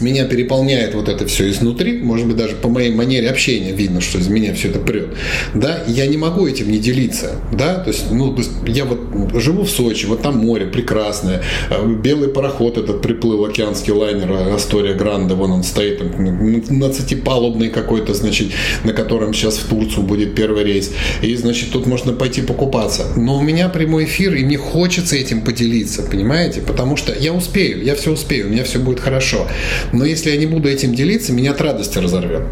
[0.00, 4.18] меня переполняет вот это все изнутри, может быть, даже по моей манере общения видно, что
[4.18, 5.08] из меня все это прет,
[5.54, 9.32] да, я не могу этим не делиться, да, то есть, ну, то есть я вот
[9.40, 14.94] живу в Сочи, вот там море прекрасное, э, белый пароход этот приплыл, океанский лайнер Астория
[14.94, 18.48] Гранда, вон он стоит, там, 12-палубный какой-то, значит,
[18.84, 20.92] на котором сейчас в Турцию будет первый рейс,
[21.22, 25.42] и, значит, тут можно пойти покупаться, но у меня прямой эфир, и мне хочется этим
[25.42, 29.46] поделиться, понимаете, потому что я успею, я все успею, у меня все будет хорошо,
[29.92, 32.42] но если я не буду этим делиться, меня от радости разорвет.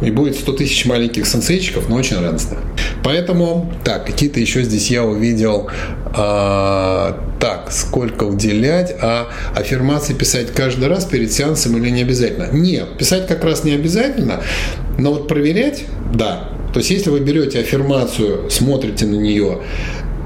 [0.00, 2.58] И будет 100 тысяч маленьких сенсейчиков, но очень радостно.
[3.04, 5.68] Поэтому, так, какие-то еще здесь я увидел,
[6.14, 12.48] а, так, сколько уделять, а аффирмации писать каждый раз перед сеансом или не обязательно?
[12.52, 14.42] Нет, писать как раз не обязательно,
[14.98, 16.48] но вот проверять, да.
[16.72, 19.58] То есть, если вы берете аффирмацию, смотрите на нее,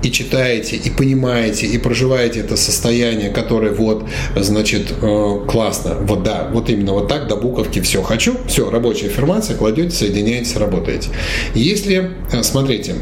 [0.07, 4.05] и читаете, и понимаете, и проживаете это состояние, которое вот,
[4.37, 5.97] значит, э, классно.
[6.01, 10.57] Вот да, вот именно вот так до буковки все хочу, все, рабочая аффирмация, кладете, соединяетесь,
[10.57, 11.09] работаете.
[11.55, 12.95] Если, э, смотрите,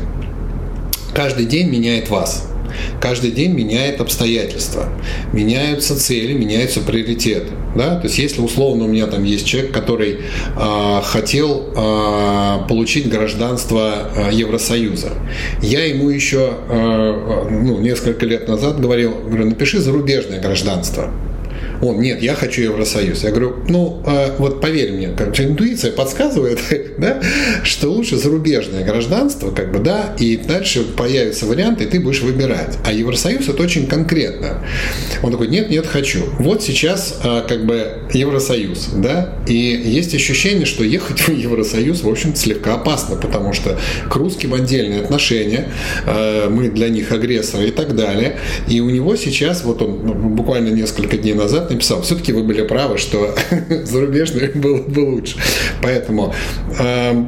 [1.15, 2.49] каждый день меняет вас–
[3.01, 4.89] Каждый день меняет обстоятельства,
[5.33, 7.53] меняются цели, меняются приоритеты.
[7.75, 7.97] Да?
[7.97, 10.19] То есть если условно у меня там есть человек, который
[10.57, 15.13] э, хотел э, получить гражданство э, Евросоюза,
[15.61, 21.11] я ему еще э, ну, несколько лет назад говорил, говорю, напиши зарубежное гражданство.
[21.83, 23.23] Он, нет, я хочу Евросоюз.
[23.25, 26.59] Я говорю, ну, э, вот поверь мне, как интуиция подсказывает,
[26.99, 27.21] да,
[27.63, 32.79] что лучше зарубежное гражданство, как бы, да, и дальше появятся варианты, и ты будешь выбирать.
[32.85, 34.65] А Евросоюз это очень конкретно.
[35.23, 36.25] Он такой, нет, нет, хочу.
[36.39, 42.09] Вот сейчас, э, как бы, Евросоюз, да, и есть ощущение, что ехать в Евросоюз, в
[42.09, 45.69] общем-то, слегка опасно, потому что к русским отдельные отношения,
[46.07, 48.39] э, мы для них агрессоры и так далее.
[48.69, 52.63] И у него сейчас, вот он ну, буквально несколько дней назад написал, все-таки вы были
[52.63, 53.35] правы, что
[53.85, 55.37] зарубежный было бы лучше.
[55.83, 56.35] Поэтому
[56.79, 57.25] э,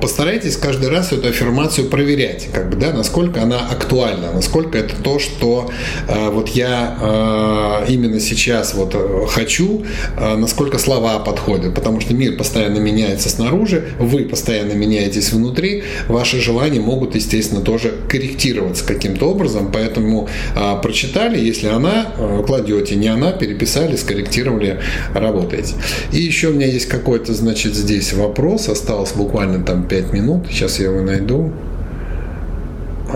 [0.00, 5.18] постарайтесь каждый раз эту аффирмацию проверять, как бы, да, насколько она актуальна, насколько это то,
[5.18, 5.70] что
[6.08, 9.84] э, вот я э, именно сейчас вот э, хочу,
[10.16, 16.40] э, насколько слова подходят, потому что мир постоянно меняется снаружи, вы постоянно меняетесь внутри, ваши
[16.40, 23.08] желания могут, естественно, тоже корректироваться каким-то образом, поэтому э, прочитали, если она, э, кладете, не
[23.08, 24.80] она, переписали, скорректировали,
[25.14, 25.74] работаете.
[26.12, 30.46] И еще у меня есть какой-то, значит, здесь вопрос, остался осталось буквально там 5 минут.
[30.48, 31.52] Сейчас я его найду.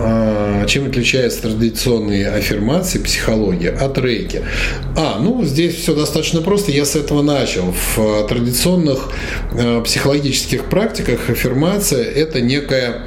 [0.01, 4.41] А, чем отличается традиционные аффирмации, психология от рейки?
[4.95, 6.71] А, ну, здесь все достаточно просто.
[6.71, 7.73] Я с этого начал.
[7.95, 9.09] В традиционных
[9.53, 13.05] э, психологических практиках аффирмация– это некая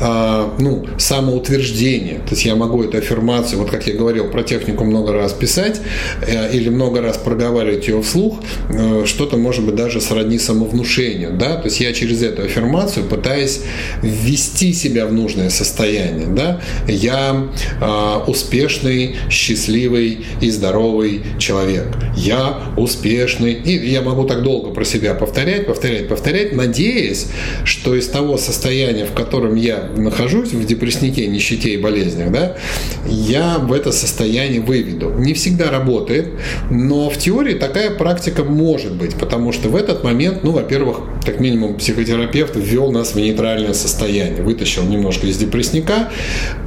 [0.00, 2.18] ну, самоутверждение.
[2.20, 5.80] То есть я могу эту аффирмацию, вот как я говорил, про технику много раз писать
[6.22, 11.32] э, или много раз проговаривать ее вслух, э, что-то может быть даже сродни самовнушению.
[11.32, 11.56] Да?
[11.56, 13.60] То есть я через эту аффирмацию пытаюсь
[14.02, 16.28] ввести себя в нужное состояние.
[16.28, 16.60] Да?
[16.86, 17.48] Я
[17.80, 21.88] э, успешный, счастливый и здоровый человек.
[22.16, 23.52] Я успешный.
[23.52, 27.26] И я могу так долго про себя повторять, повторять, повторять, надеясь,
[27.64, 32.56] что из того состояния, в котором я нахожусь в депресснике, нищете и болезнях, да,
[33.06, 35.10] я в это состояние выведу.
[35.10, 36.28] Не всегда работает,
[36.70, 41.40] но в теории такая практика может быть, потому что в этот момент, ну, во-первых, как
[41.40, 46.10] минимум психотерапевт ввел нас в нейтральное состояние, вытащил немножко из депрессника,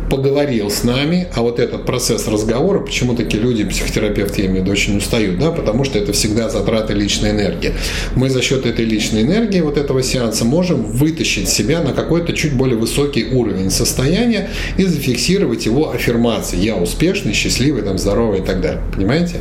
[0.09, 4.63] поговорил с нами, а вот этот процесс разговора, почему такие люди, психотерапевты, я имею в
[4.63, 7.73] виду, очень устают, да, потому что это всегда затраты личной энергии.
[8.15, 12.53] Мы за счет этой личной энергии, вот этого сеанса, можем вытащить себя на какой-то чуть
[12.53, 16.63] более высокий уровень состояния и зафиксировать его аффирмацией.
[16.63, 18.81] Я успешный, счастливый, там, здоровый и так далее.
[18.93, 19.37] Понимаете?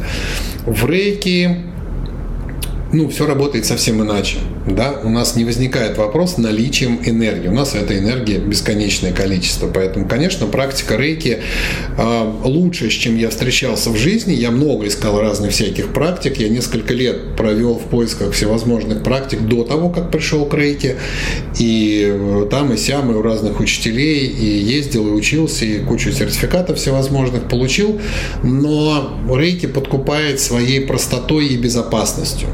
[0.67, 1.59] В рейке
[2.93, 4.37] ну, все работает совсем иначе.
[4.67, 7.49] да, у нас не возникает вопрос наличием энергии.
[7.49, 9.67] У нас эта энергия бесконечное количество.
[9.67, 11.39] Поэтому, конечно, практика рейки
[11.97, 14.35] э, лучше, чем я встречался в жизни.
[14.35, 16.37] Я много искал разных всяких практик.
[16.37, 20.97] Я несколько лет провел в поисках всевозможных практик до того, как пришел к рейке.
[21.59, 26.13] И э, там и сям, и у разных учителей, и ездил, и учился, и кучу
[26.13, 27.99] сертификатов всевозможных получил.
[28.43, 32.49] Но рейки подкупает своей простотой и безопасностью.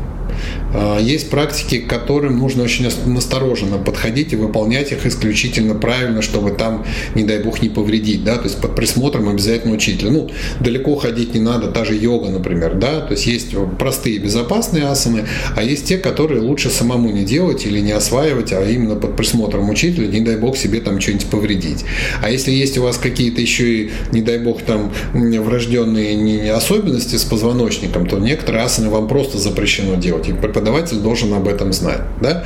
[0.75, 6.51] А, есть практики, к которым нужно очень настороженно подходить и выполнять их исключительно правильно, чтобы
[6.51, 10.11] там, не дай бог, не повредить, да, то есть под присмотром обязательно учителя.
[10.11, 14.85] Ну, далеко ходить не надо, та же йога, например, да, то есть есть простые безопасные
[14.85, 19.17] асаны, а есть те, которые лучше самому не делать или не осваивать, а именно под
[19.17, 21.85] присмотром учителя, не дай бог себе там что-нибудь повредить.
[22.23, 27.25] А если есть у вас какие-то еще и, не дай бог, там врожденные особенности с
[27.25, 30.29] позвоночником, то некоторые асаны вам просто запрещено делать.
[30.29, 32.01] И преподаватель должен об этом знать.
[32.21, 32.45] Да?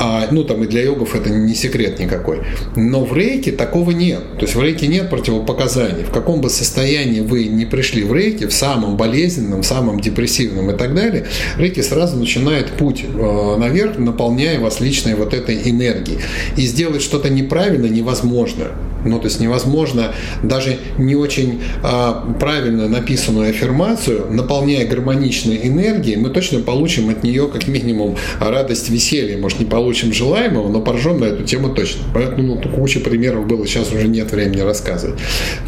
[0.00, 2.40] А, ну, там и для йогов это не секрет никакой.
[2.76, 4.22] Но в рейке такого нет.
[4.38, 6.04] То есть в рейке нет противопоказаний.
[6.04, 10.76] В каком бы состоянии вы не пришли в рейке, в самом болезненном, самом депрессивном и
[10.76, 11.26] так далее,
[11.56, 16.18] рейки сразу начинает путь э, наверх, наполняя вас личной вот этой энергией.
[16.56, 18.66] И сделать что-то неправильно невозможно.
[19.08, 26.30] Ну, то есть невозможно даже не очень а, правильно написанную аффирмацию, наполняя гармоничной энергией, мы
[26.30, 29.36] точно получим от нее как минимум радость, веселье.
[29.36, 32.02] Может, не получим желаемого, но поржем на эту тему точно.
[32.14, 35.18] Поэтому ну, куча примеров было, сейчас уже нет времени рассказывать.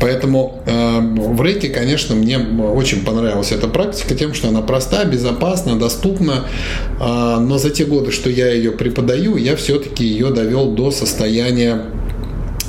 [0.01, 5.79] Поэтому э, в рейке, конечно, мне очень понравилась эта практика тем, что она проста, безопасна,
[5.79, 6.47] доступна.
[7.01, 11.83] Э, но за те годы, что я ее преподаю, я все-таки ее довел до состояния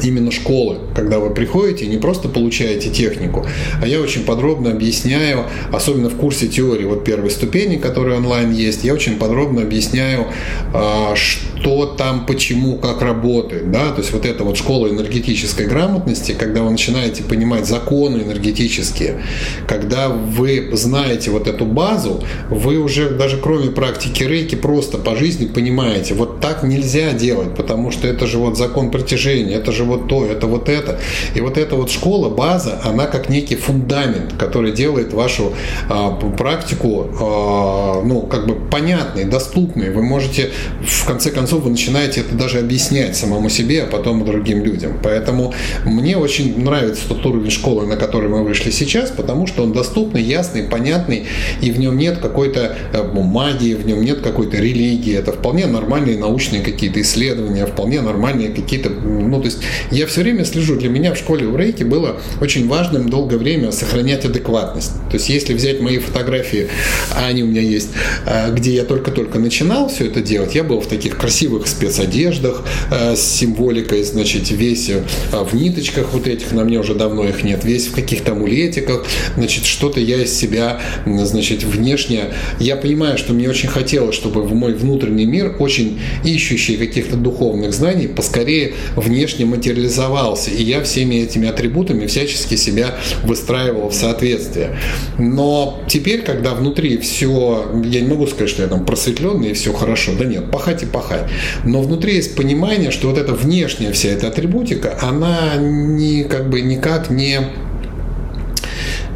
[0.02, 3.46] именно школы, когда вы приходите не просто получаете технику,
[3.82, 8.84] а я очень подробно объясняю, особенно в курсе теории вот первой ступени, которая онлайн есть,
[8.84, 10.28] я очень подробно объясняю,
[10.74, 16.34] а, что там, почему, как работает, да, то есть вот эта вот школа энергетической грамотности,
[16.38, 19.22] когда вы начинаете понимать законы энергетические,
[19.68, 25.46] когда вы знаете вот эту базу, вы уже даже кроме практики рейки просто по жизни
[25.46, 30.08] понимаете, вот так нельзя делать, потому что это же вот закон притяжения, это же вот
[30.08, 31.00] то, это вот это.
[31.36, 35.54] И вот эта вот школа, база, она как некий фундамент, который делает вашу
[35.90, 39.92] а, практику, а, ну, как бы понятной, доступной.
[39.92, 40.52] Вы можете,
[40.86, 45.00] в конце концов, вы начинаете это даже объяснять самому себе, а потом другим людям.
[45.04, 45.54] Поэтому
[45.86, 50.22] мне очень нравится тот уровень школы, на который мы вышли сейчас, потому что он доступный,
[50.22, 51.26] ясный, понятный,
[51.62, 55.16] и в нем нет какой-то э, магии, в нем нет какой-то религии.
[55.16, 59.60] Это вполне нормальные научные какие-то исследования, вполне нормальные какие-то, ну, то есть
[59.92, 63.72] я все время слежу, для меня в школе у Рейки было очень важным долгое время
[63.72, 64.92] сохранять адекватность.
[65.10, 66.68] То есть если взять мои фотографии,
[67.12, 67.90] а они у меня есть,
[68.26, 73.16] а, где я только-только начинал все это делать, я был в таких красивых спецодеждах а,
[73.16, 74.92] с символикой, значит, весь
[75.32, 79.06] а, в ниточках вот этих, на мне уже давно их нет, весь в каких-то амулетиках,
[79.36, 84.54] значит, что-то я из себя, значит, внешне, я понимаю, что мне очень хотелось, чтобы в
[84.54, 91.48] мой внутренний мир, очень ищущий каких-то духовных знаний, поскорее внешне материализовался, и я всеми этими
[91.48, 94.76] атрибутами всячески себя выстраивал в соответствие.
[95.20, 99.72] Но теперь, когда внутри все, я не могу сказать, что я там просветленный и все
[99.72, 101.30] хорошо, да нет, пахать и пахать.
[101.64, 106.62] Но внутри есть понимание, что вот эта внешняя вся эта атрибутика, она не, как бы
[106.62, 107.40] никак не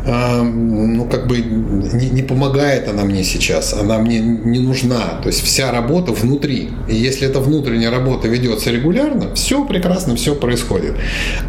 [0.06, 5.20] ну, как бы не, не помогает она мне сейчас, она мне не нужна.
[5.24, 6.70] То есть вся работа внутри.
[6.88, 10.94] И если эта внутренняя работа ведется регулярно, все прекрасно, все происходит.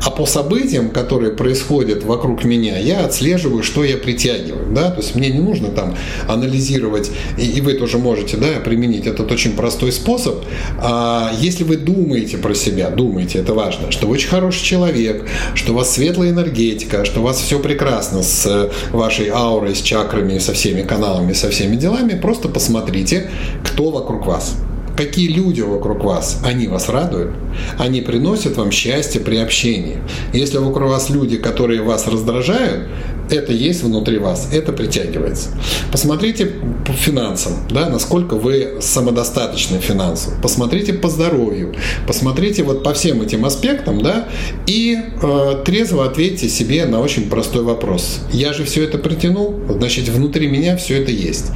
[0.04, 4.72] А по событиям, которые происходят вокруг меня, я отслеживаю, что я притягиваю.
[4.72, 4.90] Да?
[4.90, 5.94] То есть мне не нужно там
[6.26, 10.44] анализировать, и, и вы тоже можете да, применить этот очень простой способ.
[10.78, 15.72] А если вы думаете про себя, думаете, это важно, что вы очень хороший человек, что
[15.72, 18.45] у вас светлая энергетика, что у вас все прекрасно с
[18.92, 23.30] вашей аурой, с чакрами, со всеми каналами, со всеми делами, просто посмотрите,
[23.64, 24.56] кто вокруг вас.
[24.96, 27.34] Какие люди вокруг вас, они вас радуют,
[27.78, 29.98] они приносят вам счастье при общении.
[30.32, 32.88] Если вокруг вас люди, которые вас раздражают,
[33.30, 35.48] это есть внутри вас, это притягивается.
[35.90, 36.46] Посмотрите
[36.86, 40.40] по финансам, да, насколько вы самодостаточны финансово.
[40.40, 41.74] Посмотрите по здоровью,
[42.06, 44.28] посмотрите вот по всем этим аспектам, да,
[44.66, 48.20] и э, трезво ответьте себе на очень простой вопрос.
[48.32, 51.46] Я же все это притянул, значит, внутри меня все это есть.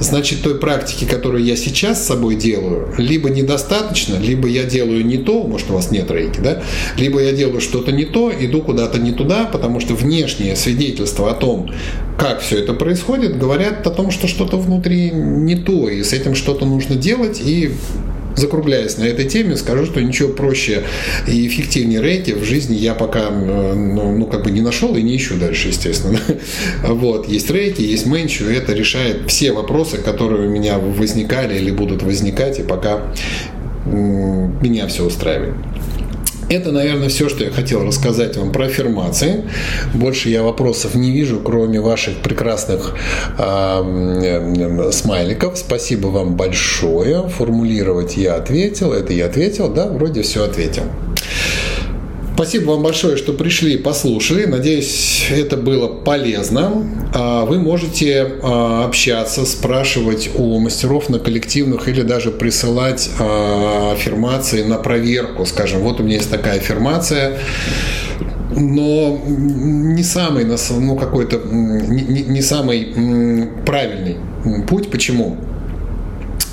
[0.00, 5.16] Значит, той практики, которую я сейчас с собой делаю, либо недостаточно, либо я делаю не
[5.16, 6.62] то, может, у вас нет рейки, да,
[6.96, 11.30] либо я делаю что-то не то, иду куда-то не туда, потому что внешнее свидетельство свидетельство
[11.30, 11.70] о том,
[12.18, 16.34] как все это происходит, говорят о том, что что-то внутри не то, и с этим
[16.34, 17.72] что-то нужно делать, и
[18.36, 20.82] закругляясь на этой теме, скажу, что ничего проще
[21.28, 25.16] и эффективнее рейки в жизни я пока ну, ну как бы не нашел и не
[25.16, 26.18] ищу дальше, естественно.
[26.82, 32.02] Вот, есть рейки, есть менчу, это решает все вопросы, которые у меня возникали или будут
[32.02, 33.14] возникать, и пока
[33.86, 35.54] меня все устраивает.
[36.50, 39.44] Это, наверное, все, что я хотел рассказать вам про аффирмации.
[39.94, 42.94] Больше я вопросов не вижу, кроме ваших прекрасных
[43.38, 45.58] э, смайликов.
[45.58, 47.28] Спасибо вам большое.
[47.28, 48.92] Формулировать я ответил.
[48.92, 50.84] Это я ответил, да, вроде все ответил.
[52.34, 54.44] Спасибо вам большое, что пришли и послушали.
[54.44, 56.84] Надеюсь, это было полезно.
[57.14, 64.64] А, вы можете а, общаться, спрашивать у мастеров на коллективных или даже присылать а, аффирмации
[64.64, 65.46] на проверку.
[65.46, 67.38] Скажем, вот у меня есть такая аффирмация
[68.56, 74.16] но не самый, ну, какой-то, не, не самый правильный
[74.68, 74.90] путь.
[74.90, 75.36] Почему?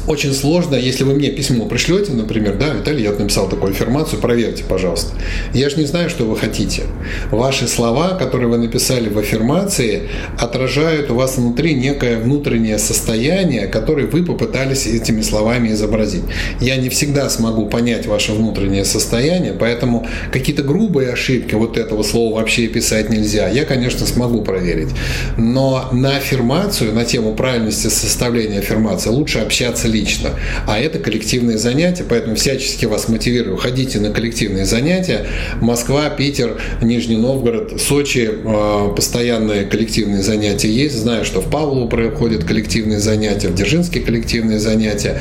[0.07, 4.63] Очень сложно, если вы мне письмо пришлете, например, да, Виталий, я написал такую аффирмацию, проверьте,
[4.63, 5.13] пожалуйста.
[5.53, 6.83] Я же не знаю, что вы хотите.
[7.29, 14.07] Ваши слова, которые вы написали в аффирмации, отражают у вас внутри некое внутреннее состояние, которое
[14.07, 16.23] вы попытались этими словами изобразить.
[16.59, 22.35] Я не всегда смогу понять ваше внутреннее состояние, поэтому какие-то грубые ошибки вот этого слова
[22.35, 23.49] вообще писать нельзя.
[23.49, 24.89] Я, конечно, смогу проверить.
[25.37, 30.31] Но на аффирмацию, на тему правильности составления аффирмации лучше общаться лично,
[30.67, 35.27] а это коллективные занятия, поэтому всячески вас мотивирую, ходите на коллективные занятия.
[35.61, 40.95] Москва, Питер, Нижний Новгород, Сочи, э, постоянные коллективные занятия есть.
[40.95, 45.19] Знаю, что в Павлово проходят коллективные занятия, в Дзержинске коллективные занятия.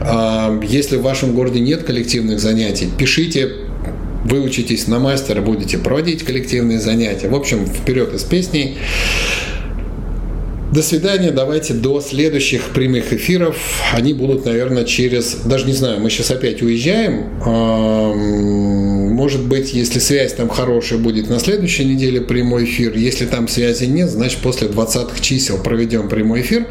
[0.00, 3.50] А, если в вашем городе нет коллективных занятий, пишите
[4.24, 7.28] выучитесь на мастера, будете проводить коллективные занятия.
[7.28, 8.78] В общем, вперед из песней.
[10.72, 13.58] До свидания, давайте до следующих прямых эфиров.
[13.92, 17.26] Они будут, наверное, через, даже не знаю, мы сейчас опять уезжаем.
[19.12, 22.96] Может быть, если связь там хорошая, будет на следующей неделе прямой эфир.
[22.96, 26.66] Если там связи нет, значит, после 20 чисел проведем прямой эфир.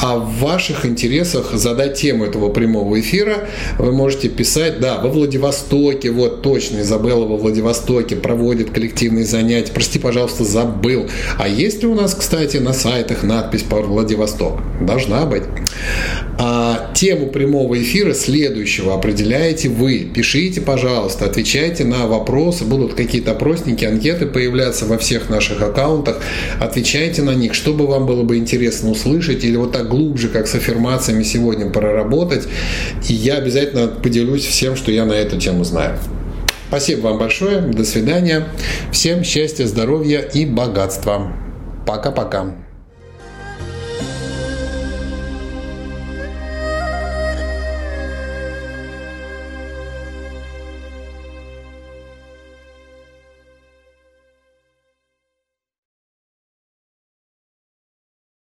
[0.00, 6.10] А в ваших интересах задать тему этого прямого эфира вы можете писать, да, во Владивостоке,
[6.10, 9.72] вот точно, Изабелла во Владивостоке проводит коллективные занятия.
[9.72, 11.08] Прости, пожалуйста, забыл.
[11.38, 14.60] А есть ли у нас, кстати, на сайтах, на надпись по Владивосток.
[14.80, 15.42] Должна быть.
[16.38, 20.10] А тему прямого эфира следующего определяете вы.
[20.14, 22.64] Пишите, пожалуйста, отвечайте на вопросы.
[22.64, 26.18] Будут какие-то опросники, анкеты появляться во всех наших аккаунтах.
[26.60, 30.54] Отвечайте на них, чтобы вам было бы интересно услышать или вот так глубже, как с
[30.54, 32.46] аффирмациями сегодня проработать.
[33.08, 35.98] И я обязательно поделюсь всем, что я на эту тему знаю.
[36.68, 37.60] Спасибо вам большое.
[37.60, 38.48] До свидания.
[38.92, 41.32] Всем счастья, здоровья и богатства.
[41.86, 42.63] Пока-пока.